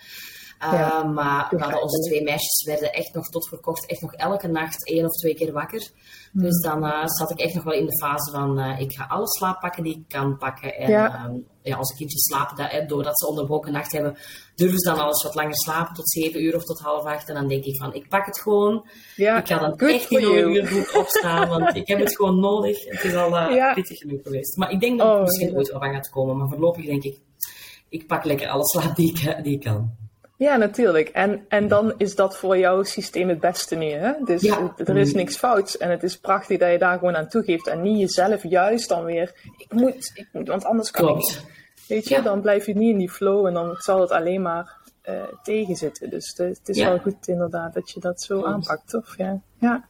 [0.60, 1.04] Ja.
[1.04, 4.48] Uh, maar we hadden onze twee meisjes werden echt nog tot verkocht, echt nog elke
[4.48, 5.90] nacht één of twee keer wakker.
[6.32, 6.42] Hmm.
[6.42, 9.06] Dus dan uh, zat ik echt nog wel in de fase van uh, ik ga
[9.06, 10.76] alle slaap pakken die ik kan pakken.
[10.76, 11.26] En ja.
[11.26, 14.18] Um, ja, als kindjes slapen, dat, doordat ze onderbroken nacht hebben,
[14.56, 17.30] durven ze dan alles wat langer slapen, tot zeven uur of tot half acht.
[17.30, 18.88] En dan denk ik van, ik pak het gewoon.
[19.16, 22.86] Ja, ik ga dan echt niet een uur opstaan, want ik heb het gewoon nodig.
[22.86, 24.58] Het is al pittig genoeg geweest.
[24.58, 26.38] Maar ik denk dat het oh, misschien ooit wel van gaat komen.
[26.38, 27.20] Maar voorlopig denk ik,
[27.90, 30.05] ik pak lekker alle slaap die ik, die ik kan.
[30.38, 31.10] Ja, natuurlijk.
[31.10, 33.86] En, en dan is dat voor jouw systeem het beste nu.
[33.86, 34.14] Hè?
[34.24, 34.74] Dus ja.
[34.78, 35.78] er is niks fouts.
[35.78, 37.68] En het is prachtig dat je daar gewoon aan toegeeft.
[37.68, 39.34] En niet jezelf juist dan weer.
[39.58, 41.30] Ik moet, ik moet want anders kan Klopt.
[41.30, 41.54] ik niet.
[41.88, 42.22] Weet je, ja.
[42.22, 44.78] dan blijf je niet in die flow en dan zal het alleen maar
[45.10, 46.10] uh, tegenzitten.
[46.10, 46.88] Dus de, het is ja.
[46.88, 48.54] wel goed inderdaad dat je dat zo Klopt.
[48.54, 49.16] aanpakt, toch?
[49.18, 49.42] Ja.
[49.60, 49.88] ja.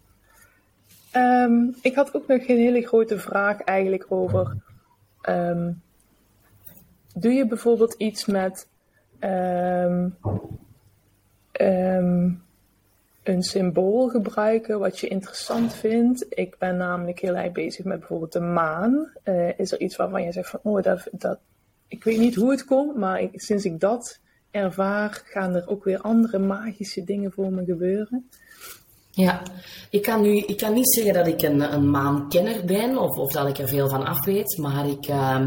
[1.43, 4.55] Um, ik had ook nog een hele grote vraag eigenlijk over.
[5.29, 5.81] Um,
[7.13, 8.67] doe je bijvoorbeeld iets met
[9.19, 10.17] um,
[11.61, 12.43] um,
[13.23, 16.25] een symbool gebruiken wat je interessant vindt.
[16.29, 19.11] Ik ben namelijk heel erg bezig met bijvoorbeeld de maan.
[19.23, 21.39] Uh, is er iets waarvan je zegt van, oh, dat, dat,
[21.87, 24.19] ik weet niet hoe het komt, maar ik, sinds ik dat
[24.51, 28.29] ervaar, gaan er ook weer andere magische dingen voor me gebeuren.
[29.11, 29.41] Ja,
[29.89, 33.31] ik kan, nu, ik kan niet zeggen dat ik een, een maankenner ben of, of
[33.31, 35.45] dat ik er veel van af weet, maar ik, uh,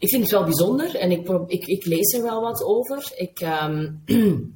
[0.00, 3.12] ik vind het wel bijzonder en ik, ik, ik lees er wel wat over.
[3.16, 4.02] Ik um,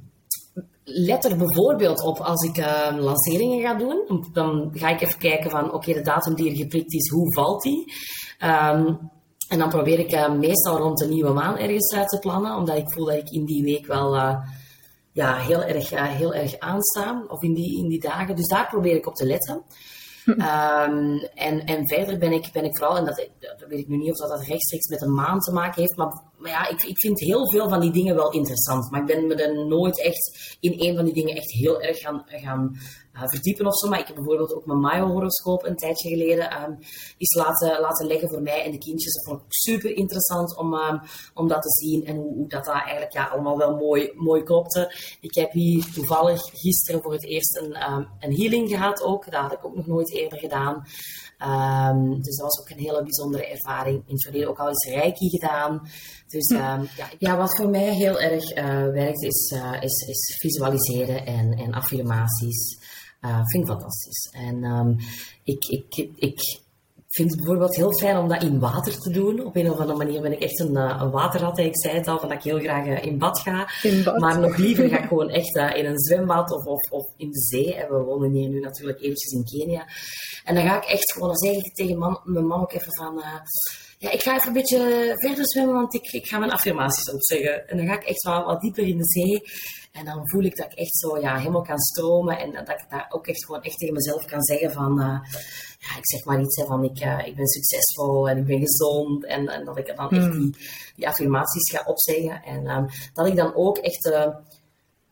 [0.83, 4.27] let er bijvoorbeeld op als ik uh, lanceringen ga doen.
[4.33, 7.61] Dan ga ik even kijken van, oké, de datum die er geprikt is, hoe valt
[7.61, 7.93] die?
[8.43, 9.11] Um,
[9.49, 12.77] en dan probeer ik uh, meestal rond de nieuwe maan ergens uit te plannen, omdat
[12.77, 14.35] ik voel dat ik in die week wel uh,
[15.11, 18.35] ja, heel, erg, heel erg aansta, of in die, in die dagen.
[18.35, 19.63] Dus daar probeer ik op te letten.
[20.25, 23.97] Um, en, en verder ben ik, ben ik vooral, en dat, dat weet ik nu
[23.97, 26.83] niet of dat, dat rechtstreeks met een maan te maken heeft, maar maar ja, ik,
[26.83, 28.91] ik vind heel veel van die dingen wel interessant.
[28.91, 31.99] Maar ik ben me er nooit echt in een van die dingen echt heel erg
[31.99, 32.77] gaan, gaan
[33.13, 33.89] uh, verdiepen of zo.
[33.89, 36.77] Maar ik heb bijvoorbeeld ook mijn Mayo-horoscoop een tijdje geleden um,
[37.17, 39.13] eens laten, laten leggen voor mij en de kindjes.
[39.13, 41.01] Dat vond ik super interessant om, um,
[41.33, 44.43] om dat te zien en hoe, hoe dat, dat eigenlijk ja, allemaal wel mooi, mooi
[44.43, 44.93] klopte.
[45.21, 49.31] Ik heb hier toevallig gisteren voor het eerst een, um, een healing gehad ook.
[49.31, 50.85] Dat had ik ook nog nooit eerder gedaan.
[51.39, 54.03] Um, dus dat was ook een hele bijzondere ervaring.
[54.05, 55.81] In het verleden ook al eens reiki gedaan.
[56.27, 60.35] Dus um, ja, ja, wat voor mij heel erg uh, werkt is, uh, is, is
[60.39, 62.77] visualiseren en, en affirmaties.
[63.21, 64.29] Uh, vind ik fantastisch.
[64.31, 64.95] En um,
[65.43, 66.63] ik, ik, ik
[67.15, 69.45] vind het bijvoorbeeld heel fijn om dat in water te doen.
[69.45, 71.57] Op een of andere manier ben ik echt een, een waterrat.
[71.57, 73.69] Ik zei het al, dat ik heel graag in bad ga.
[73.81, 74.19] In bad.
[74.19, 77.39] Maar nog liever ga ik gewoon echt in een zwembad of, of, of in de
[77.39, 77.75] zee.
[77.75, 79.85] En we wonen hier nu natuurlijk eventjes in Kenia.
[80.43, 82.93] En dan ga ik echt gewoon, dan zeg ik tegen man, mijn man ook even
[82.93, 83.17] van...
[83.17, 83.39] Uh,
[84.05, 87.67] ja, ik ga even een beetje verder zwemmen, want ik, ik ga mijn affirmaties opzeggen.
[87.67, 89.41] En dan ga ik echt wel wat dieper in de zee.
[89.91, 92.39] En dan voel ik dat ik echt zo ja, helemaal kan stromen.
[92.39, 94.99] En dat ik daar ook echt gewoon echt tegen mezelf kan zeggen van...
[94.99, 95.19] Uh,
[95.79, 98.59] ja, ik zeg maar iets hè, van ik, uh, ik ben succesvol en ik ben
[98.59, 99.25] gezond.
[99.25, 100.55] En, en dat ik dan echt die,
[100.95, 102.43] die affirmaties ga opzeggen.
[102.43, 104.35] En um, dat ik dan ook echt uh,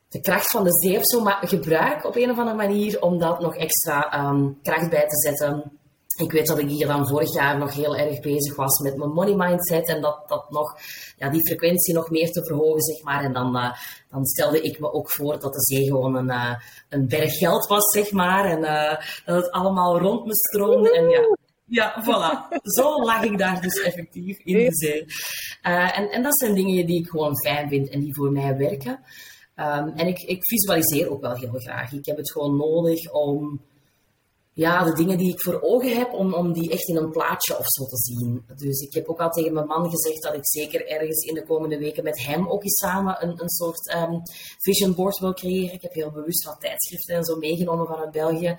[0.07, 3.39] de kracht van de zee zo maar gebruik op een of andere manier om dat
[3.39, 5.71] nog extra um, kracht bij te zetten.
[6.15, 9.11] Ik weet dat ik hier dan vorig jaar nog heel erg bezig was met mijn
[9.11, 10.77] money mindset en dat, dat nog,
[11.17, 13.23] ja, die frequentie nog meer te verhogen, zeg maar.
[13.23, 13.71] En dan, uh,
[14.09, 16.55] dan stelde ik me ook voor dat de zee gewoon een, uh,
[16.89, 18.45] een berg geld was, zeg maar.
[18.45, 20.93] En uh, dat het allemaal rond me stroomde.
[20.93, 22.57] En ja, ja, voilà.
[22.61, 25.05] Zo lag ik daar dus effectief in de zee.
[25.61, 28.99] en, en dat zijn dingen die ik gewoon fijn vind en die voor mij werken.
[29.55, 31.91] Um, en ik, ik visualiseer ook wel heel graag.
[31.91, 33.61] Ik heb het gewoon nodig om
[34.53, 37.57] ja, de dingen die ik voor ogen heb, om, om die echt in een plaatje
[37.57, 38.45] of zo te zien.
[38.55, 41.45] Dus ik heb ook al tegen mijn man gezegd dat ik zeker ergens in de
[41.45, 44.21] komende weken met hem ook eens samen een, een soort um,
[44.57, 45.73] vision board wil creëren.
[45.73, 48.57] Ik heb heel bewust wat tijdschriften en zo meegenomen vanuit België.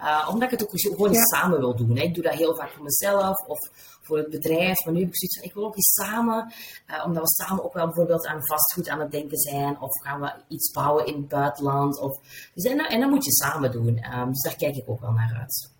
[0.00, 1.24] Uh, omdat ik het ook gewoon ja.
[1.24, 1.96] samen wil doen.
[1.96, 2.02] Hè.
[2.02, 3.58] Ik doe dat heel vaak voor mezelf of
[4.06, 4.84] voor het bedrijf.
[4.84, 6.52] Maar nu heb ik zoiets van, ik wil ook eens samen,
[6.90, 9.80] uh, omdat we samen ook wel bijvoorbeeld aan vastgoed aan het denken zijn.
[9.80, 12.00] Of gaan we iets bouwen in het buitenland.
[12.00, 12.18] Of,
[12.54, 14.04] dus en, en dat moet je samen doen.
[14.14, 15.74] Um, dus daar kijk ik ook wel naar uit.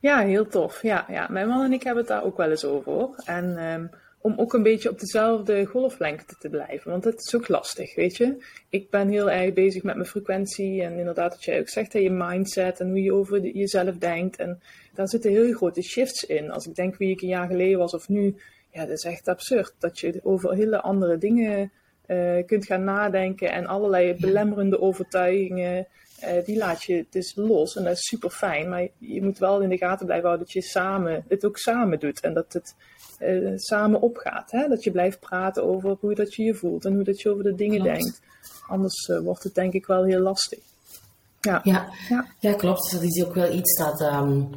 [0.00, 0.82] Ja, heel tof.
[0.82, 3.08] Ja, ja, mijn man en ik hebben het daar ook wel eens over.
[3.24, 3.90] En um,
[4.22, 6.90] om ook een beetje op dezelfde golflengte te blijven.
[6.90, 8.44] Want het is ook lastig, weet je.
[8.68, 10.82] Ik ben heel erg bezig met mijn frequentie.
[10.82, 14.36] En inderdaad, wat jij ook zegt, je mindset en hoe je over jezelf denkt.
[14.36, 14.62] En
[14.94, 16.50] daar zitten heel grote shifts in.
[16.50, 18.36] Als ik denk wie ik een jaar geleden was of nu.
[18.72, 19.74] Ja, dat is echt absurd.
[19.78, 21.72] Dat je over hele andere dingen
[22.06, 23.52] uh, kunt gaan nadenken.
[23.52, 25.86] En allerlei belemmerende overtuigingen.
[26.24, 27.76] Uh, die laat je dus los.
[27.76, 28.68] En dat is super fijn.
[28.68, 31.98] Maar je moet wel in de gaten blijven houden dat je samen, het ook samen
[31.98, 32.20] doet.
[32.20, 32.74] En dat het
[33.20, 34.50] uh, samen opgaat.
[34.50, 34.68] Hè?
[34.68, 37.44] Dat je blijft praten over hoe dat je je voelt en hoe dat je over
[37.44, 37.96] de dingen klopt.
[37.96, 38.20] denkt.
[38.68, 40.69] Anders wordt het denk ik wel heel lastig.
[41.40, 41.88] Ja, ja,
[42.38, 42.52] ja.
[42.52, 42.90] klopt.
[42.92, 44.50] Dat is ook wel iets dat, um,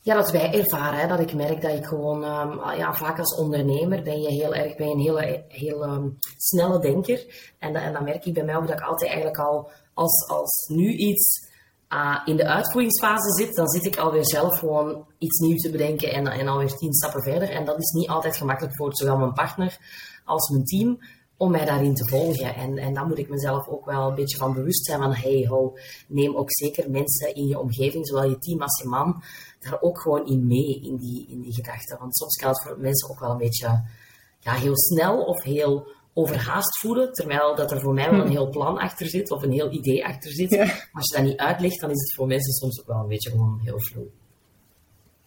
[0.00, 1.00] ja, dat wij ervaren.
[1.00, 1.06] Hè?
[1.06, 4.76] Dat ik merk dat ik gewoon, um, ja, vaak als ondernemer ben je heel erg
[4.76, 7.52] je een hele, heel um, snelle denker.
[7.58, 10.68] En, en dan merk ik bij mij ook dat ik altijd eigenlijk al als, als
[10.68, 11.48] nu iets
[11.92, 16.12] uh, in de uitvoeringsfase zit, dan zit ik alweer zelf gewoon iets nieuws te bedenken
[16.12, 17.50] en, en alweer tien stappen verder.
[17.50, 19.78] En dat is niet altijd gemakkelijk voor zowel mijn partner
[20.24, 20.98] als mijn team
[21.40, 22.54] om mij daarin te volgen.
[22.54, 25.46] En, en dan moet ik mezelf ook wel een beetje van bewust zijn van hey
[25.48, 25.76] ho,
[26.08, 29.22] neem ook zeker mensen in je omgeving, zowel je team als je man,
[29.58, 31.98] daar ook gewoon in mee, in die, in die gedachten.
[31.98, 33.84] Want soms kan het voor mensen ook wel een beetje
[34.38, 38.50] ja, heel snel of heel overhaast voelen, terwijl dat er voor mij wel een heel
[38.50, 40.50] plan achter zit of een heel idee achter zit.
[40.50, 40.62] Ja.
[40.92, 43.30] Als je dat niet uitlegt, dan is het voor mensen soms ook wel een beetje
[43.30, 44.06] gewoon heel vloe.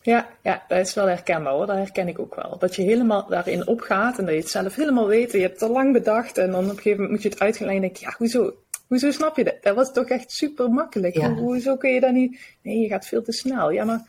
[0.03, 1.65] Ja, ja, dat is wel herkenbaar hoor.
[1.65, 2.57] Dat herken ik ook wel.
[2.59, 5.31] Dat je helemaal daarin opgaat en dat je het zelf helemaal weet.
[5.31, 7.39] Je hebt het al lang bedacht en dan op een gegeven moment moet je het
[7.39, 8.53] uitgeleid en denk je, ja, hoezo,
[8.87, 9.57] hoezo snap je dat?
[9.61, 11.15] Dat was toch echt super makkelijk.
[11.15, 11.33] Ja.
[11.33, 12.39] hoezo kun je dat niet?
[12.61, 13.71] Nee, je gaat veel te snel.
[13.71, 14.07] Ja, maar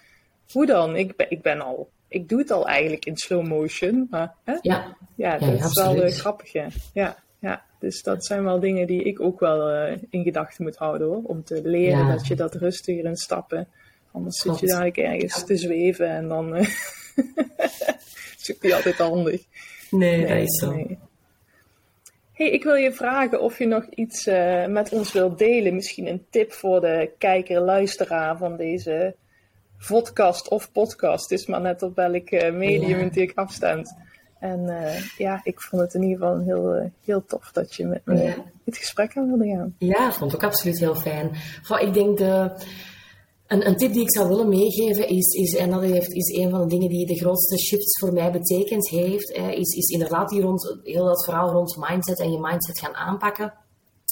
[0.52, 0.96] hoe dan?
[0.96, 4.06] Ik ben, ik ben al ik doe het al eigenlijk in slow motion.
[4.10, 4.56] Maar, hè?
[4.60, 4.96] Ja.
[5.14, 6.52] ja, dat ja, is wel uh, grappig.
[6.52, 7.16] Ja.
[7.40, 11.06] ja, dus dat zijn wel dingen die ik ook wel uh, in gedachten moet houden
[11.06, 11.22] hoor.
[11.22, 13.68] Om te leren dat je dat rustiger in stappen.
[14.14, 14.58] Anders Klopt.
[14.58, 16.60] zit je dadelijk ergens te zweven en dan uh,
[18.40, 19.42] is het niet altijd handig.
[19.90, 20.72] Nee, nee, dat is zo.
[20.72, 20.98] Nee.
[22.32, 25.74] Hey, ik wil je vragen of je nog iets uh, met ons wilt delen.
[25.74, 29.14] Misschien een tip voor de kijker, luisteraar van deze
[29.78, 31.30] vodcast of podcast.
[31.30, 33.22] is maar net op welk uh, medium ja.
[33.22, 33.96] ik afstemt.
[34.38, 38.00] En uh, ja, ik vond het in ieder geval heel, heel tof dat je met
[38.04, 38.34] me ja.
[38.64, 39.74] dit gesprek aan wilde gaan.
[39.78, 41.30] Ja, vond ik ook absoluut heel fijn.
[41.62, 42.50] Goh, ik denk de,
[43.62, 46.60] Een, tip die ik zou willen meegeven is, is en dat heeft, is een van
[46.60, 50.78] de dingen die de grootste shifts voor mij betekend heeft, is, is inderdaad die rond,
[50.82, 53.63] heel dat verhaal rond mindset en je mindset gaan aanpakken.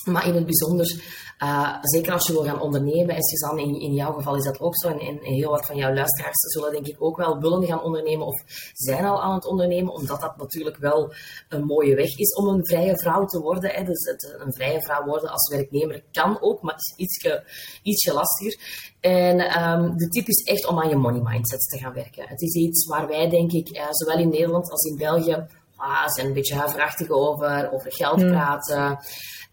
[0.04, 1.02] Maar in het bijzonder,
[1.42, 4.60] uh, zeker als je wil gaan ondernemen, en Suzanne, in, in jouw geval is dat
[4.60, 7.82] ook zo, en, heel wat van jouw luisteraars zullen denk ik ook wel willen gaan
[7.82, 8.42] ondernemen of
[8.72, 11.12] zijn al aan het ondernemen, omdat dat natuurlijk wel
[11.48, 13.70] een mooie weg is om een vrije vrouw te worden.
[13.70, 13.84] Hè.
[13.84, 17.44] Dus het, een vrije vrouw worden als werknemer kan ook, maar is ietsje,
[17.82, 18.58] ietsje lastiger.
[19.00, 22.28] En um, de tip is echt om aan je money mindset te gaan werken.
[22.28, 25.46] Het is iets waar wij, denk ik, uh, zowel in Nederland als in België,
[25.82, 28.30] ah, zijn een beetje huiverachtig over, over geld hmm.
[28.30, 28.98] praten.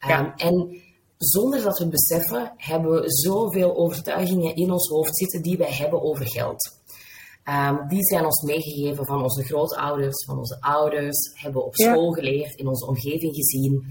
[0.08, 0.20] Ja.
[0.20, 0.82] Um, en
[1.18, 5.72] zonder dat we het beseffen, hebben we zoveel overtuigingen in ons hoofd zitten die wij
[5.72, 6.78] hebben over geld.
[7.46, 12.12] Um, die zijn ons meegegeven van onze grootouders, van onze ouders, hebben we op school
[12.12, 13.86] geleerd, in onze omgeving gezien.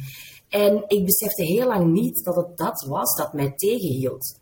[0.49, 4.39] En ik besefte heel lang niet dat het dat was dat mij tegenhield.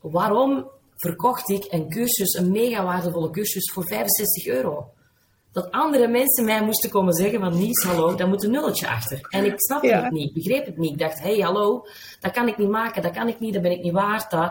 [0.00, 4.90] Waarom verkocht ik een cursus, een mega waardevolle cursus, voor 65 euro?
[5.56, 9.26] Dat andere mensen mij moesten komen zeggen van Nies, hallo, daar moet een nulletje achter.
[9.28, 10.92] En ik snapte het niet, begreep het niet.
[10.92, 11.86] Ik dacht, hé, hey, hallo,
[12.20, 14.30] dat kan ik niet maken, dat kan ik niet, dat ben ik niet waard.
[14.30, 14.50] Dat.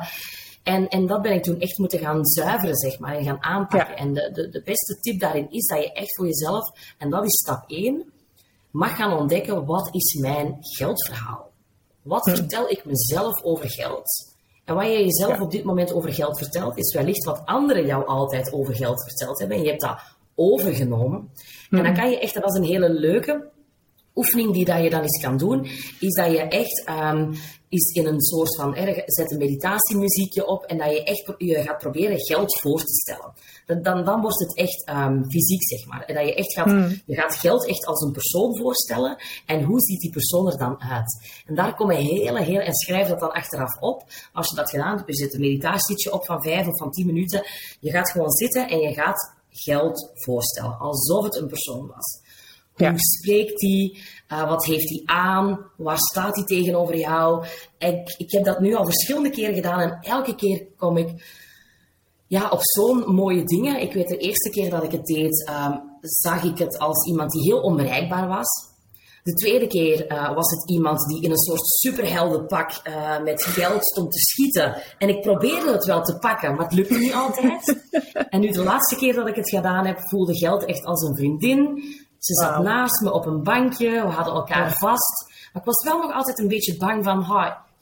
[0.64, 3.98] En, en dat ben ik toen echt moeten gaan zuiveren, zeg maar, en gaan aanpakken.
[3.98, 7.24] En de, de, de beste tip daarin is dat je echt voor jezelf, en dat
[7.24, 8.04] is stap 1,
[8.72, 11.52] mag gaan ontdekken, wat is mijn geldverhaal?
[12.02, 12.36] Wat hm.
[12.36, 14.34] vertel ik mezelf over geld?
[14.66, 18.06] En wat je jezelf op dit moment over geld vertelt, is wellicht wat anderen jou
[18.06, 19.58] altijd over geld verteld hebben.
[19.58, 20.00] En je hebt dat
[20.36, 21.20] overgenomen.
[21.70, 21.96] En dan hmm.
[21.96, 23.54] kan je echt, dat was een hele leuke
[24.16, 25.66] oefening die dat je dan eens kan doen,
[26.00, 27.34] is dat je echt um,
[27.70, 28.76] is in een soort van,
[29.06, 33.34] zet een meditatiemuziekje op en dat je echt je gaat proberen geld voor te stellen.
[33.84, 36.02] Dan, dan wordt het echt um, fysiek, zeg maar.
[36.02, 37.02] En dat je echt gaat, hmm.
[37.06, 40.82] je gaat geld echt als een persoon voorstellen en hoe ziet die persoon er dan
[40.82, 41.28] uit?
[41.46, 44.04] En daar kom je hele, heel, en schrijf dat dan achteraf op.
[44.34, 47.06] Als je dat gedaan hebt, je zet een meditatietje op van vijf of van tien
[47.06, 47.46] minuten.
[47.80, 52.24] Je gaat gewoon zitten en je gaat geld voorstellen, alsof het een persoon was.
[52.74, 53.98] Hoe spreekt hij?
[54.30, 55.72] Uh, wat heeft hij aan?
[55.78, 57.46] Waar staat hij tegenover jou?
[57.78, 61.10] Ik, ik heb dat nu al verschillende keren gedaan en elke keer kom ik
[62.28, 63.82] ja, op zo'n mooie dingen.
[63.82, 67.32] Ik weet de eerste keer dat ik het deed, um, zag ik het als iemand
[67.32, 68.74] die heel onbereikbaar was.
[69.26, 73.86] De tweede keer uh, was het iemand die in een soort superheldenpak uh, met geld
[73.86, 74.82] stond te schieten.
[74.98, 77.86] En ik probeerde het wel te pakken, maar het lukte niet altijd.
[78.30, 81.16] en nu de laatste keer dat ik het gedaan heb, voelde geld echt als een
[81.16, 81.84] vriendin.
[82.20, 85.26] Ze zat naast me op een bankje, we hadden elkaar vast.
[85.54, 87.24] Maar ik was wel nog altijd een beetje bang van,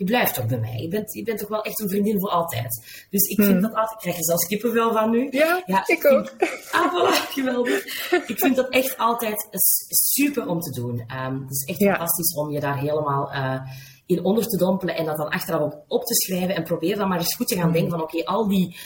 [0.03, 0.77] je blijft toch bij mij.
[0.77, 3.05] Je bent, je bent toch wel echt een vriendin voor altijd.
[3.09, 3.61] Dus ik vind hmm.
[3.61, 3.91] dat altijd...
[3.91, 5.27] Ik krijg je zelfs kippenvel van nu.
[5.31, 6.33] Ja, ja ik ook.
[6.77, 7.85] ah, voilà, geweldig.
[8.27, 9.47] ik vind dat echt altijd
[9.89, 10.99] super om te doen.
[11.25, 13.33] Um, het is echt fantastisch om je daar helemaal...
[13.33, 13.61] Uh,
[14.05, 17.07] in onder te dompelen en dat dan achteraf ook op te schrijven en probeer dan
[17.07, 17.73] maar eens goed te gaan hmm.
[17.73, 18.77] denken van oké, al die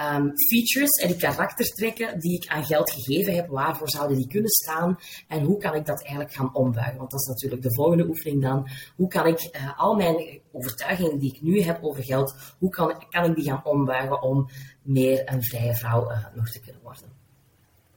[0.00, 4.50] um, features en die karaktertrekken die ik aan geld gegeven heb, waarvoor zouden die kunnen
[4.50, 6.98] staan en hoe kan ik dat eigenlijk gaan ombuigen?
[6.98, 8.68] Want dat is natuurlijk de volgende oefening dan.
[8.96, 13.04] Hoe kan ik uh, al mijn overtuigingen die ik nu heb over geld, hoe kan,
[13.10, 14.48] kan ik die gaan ombuigen om
[14.82, 17.14] meer een vrije vrouw uh, nog te kunnen worden?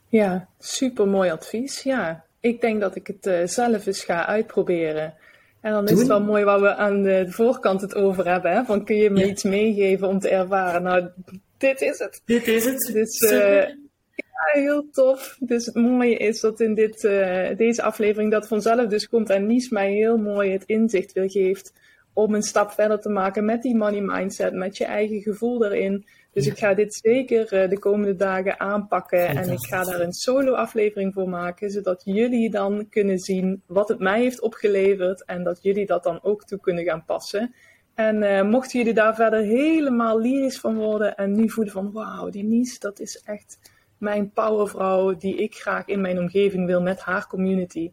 [0.07, 1.83] Ja, super mooi advies.
[1.83, 5.13] Ja, ik denk dat ik het uh, zelf eens ga uitproberen.
[5.61, 8.51] En dan is het wel mooi waar we aan de, voorkant het over hebben.
[8.51, 8.63] Hè?
[8.63, 10.83] Van kun je me iets meegeven om te ervaren?
[10.83, 11.09] Nou,
[11.59, 12.21] dit is het.
[12.25, 12.89] Dit is het.
[12.93, 13.67] Dus uh,
[14.15, 15.37] ja, heel tof.
[15.39, 19.45] Dus het mooie is dat in dit, uh, deze aflevering dat vanzelf dus komt en
[19.45, 21.73] Nies mij heel mooi het inzicht wil geeft
[22.13, 26.05] om een stap verder te maken met die money mindset, met je eigen gevoel erin.
[26.33, 30.13] Dus ik ga dit zeker uh, de komende dagen aanpakken en ik ga daar een
[30.13, 35.43] solo aflevering voor maken, zodat jullie dan kunnen zien wat het mij heeft opgeleverd en
[35.43, 37.53] dat jullie dat dan ook toe kunnen gaan passen.
[37.99, 42.29] En uh, mochten jullie daar verder helemaal lyrisch van worden en nu voelen van wauw,
[42.29, 43.59] die Nies, dat is echt
[43.97, 47.91] mijn powervrouw die ik graag in mijn omgeving wil met haar community.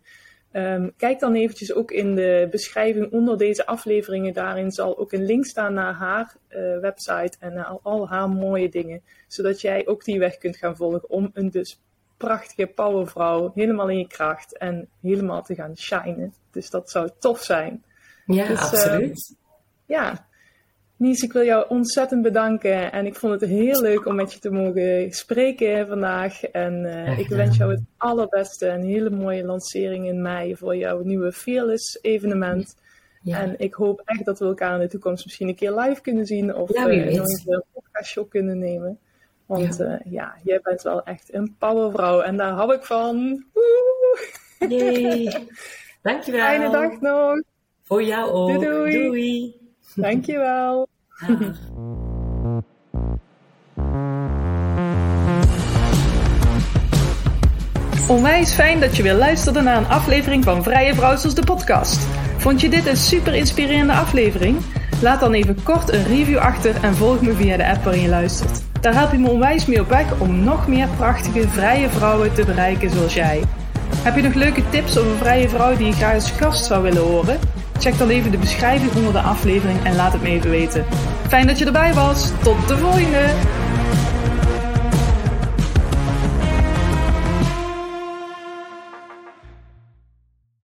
[0.53, 4.33] Um, kijk dan eventjes ook in de beschrijving onder deze afleveringen.
[4.33, 8.29] Daarin zal ook een link staan naar haar uh, website en naar al, al, haar
[8.29, 9.03] mooie dingen.
[9.27, 11.81] Zodat jij ook die weg kunt gaan volgen om een dus
[12.17, 16.35] prachtige powervrouw helemaal in je kracht en helemaal te gaan shinen.
[16.51, 17.85] Dus dat zou tof zijn.
[18.27, 19.31] Ja, dus, absoluut.
[19.31, 19.45] Uh,
[19.87, 20.26] ja,
[20.99, 22.93] Nies, ik wil jou ontzettend bedanken.
[22.93, 26.45] En ik vond het heel leuk om met je te mogen spreken vandaag.
[26.45, 28.68] En uh, ik wens jou het allerbeste.
[28.68, 32.76] Een hele mooie lancering in mei voor jouw nieuwe Fearless evenement.
[33.22, 33.41] Ja.
[33.41, 36.26] En ik hoop echt dat we elkaar in de toekomst misschien een keer live kunnen
[36.26, 36.55] zien.
[36.55, 38.99] Of ja, uh, een podcastje kunnen nemen.
[39.47, 39.84] Want ja.
[39.84, 42.20] Uh, ja, jij bent wel echt een powervrouw.
[42.20, 43.45] En daar hou ik van.
[43.53, 44.28] Woe!
[44.68, 45.47] Yay.
[46.03, 46.41] Dankjewel.
[46.41, 47.43] Fijne dag nog.
[47.82, 48.62] Voor jou ook.
[48.62, 48.93] doei.
[48.93, 49.64] doei.
[49.97, 50.88] Dankjewel.
[58.09, 62.07] Onwijs fijn dat je weer luisterde naar een aflevering van Vrije Browsers, de podcast.
[62.36, 64.59] Vond je dit een super inspirerende aflevering?
[65.03, 68.09] Laat dan even kort een review achter en volg me via de app waarin je
[68.09, 68.62] luistert.
[68.80, 72.44] Daar help je me onwijs mee op weg om nog meer prachtige vrije vrouwen te
[72.44, 73.42] bereiken zoals jij.
[73.97, 76.82] Heb je nog leuke tips over een vrije vrouw die je graag als gast zou
[76.82, 77.38] willen horen?
[77.79, 80.85] Check dan even de beschrijving onder de aflevering en laat het me even weten.
[81.29, 82.31] Fijn dat je erbij was.
[82.43, 83.56] Tot de volgende!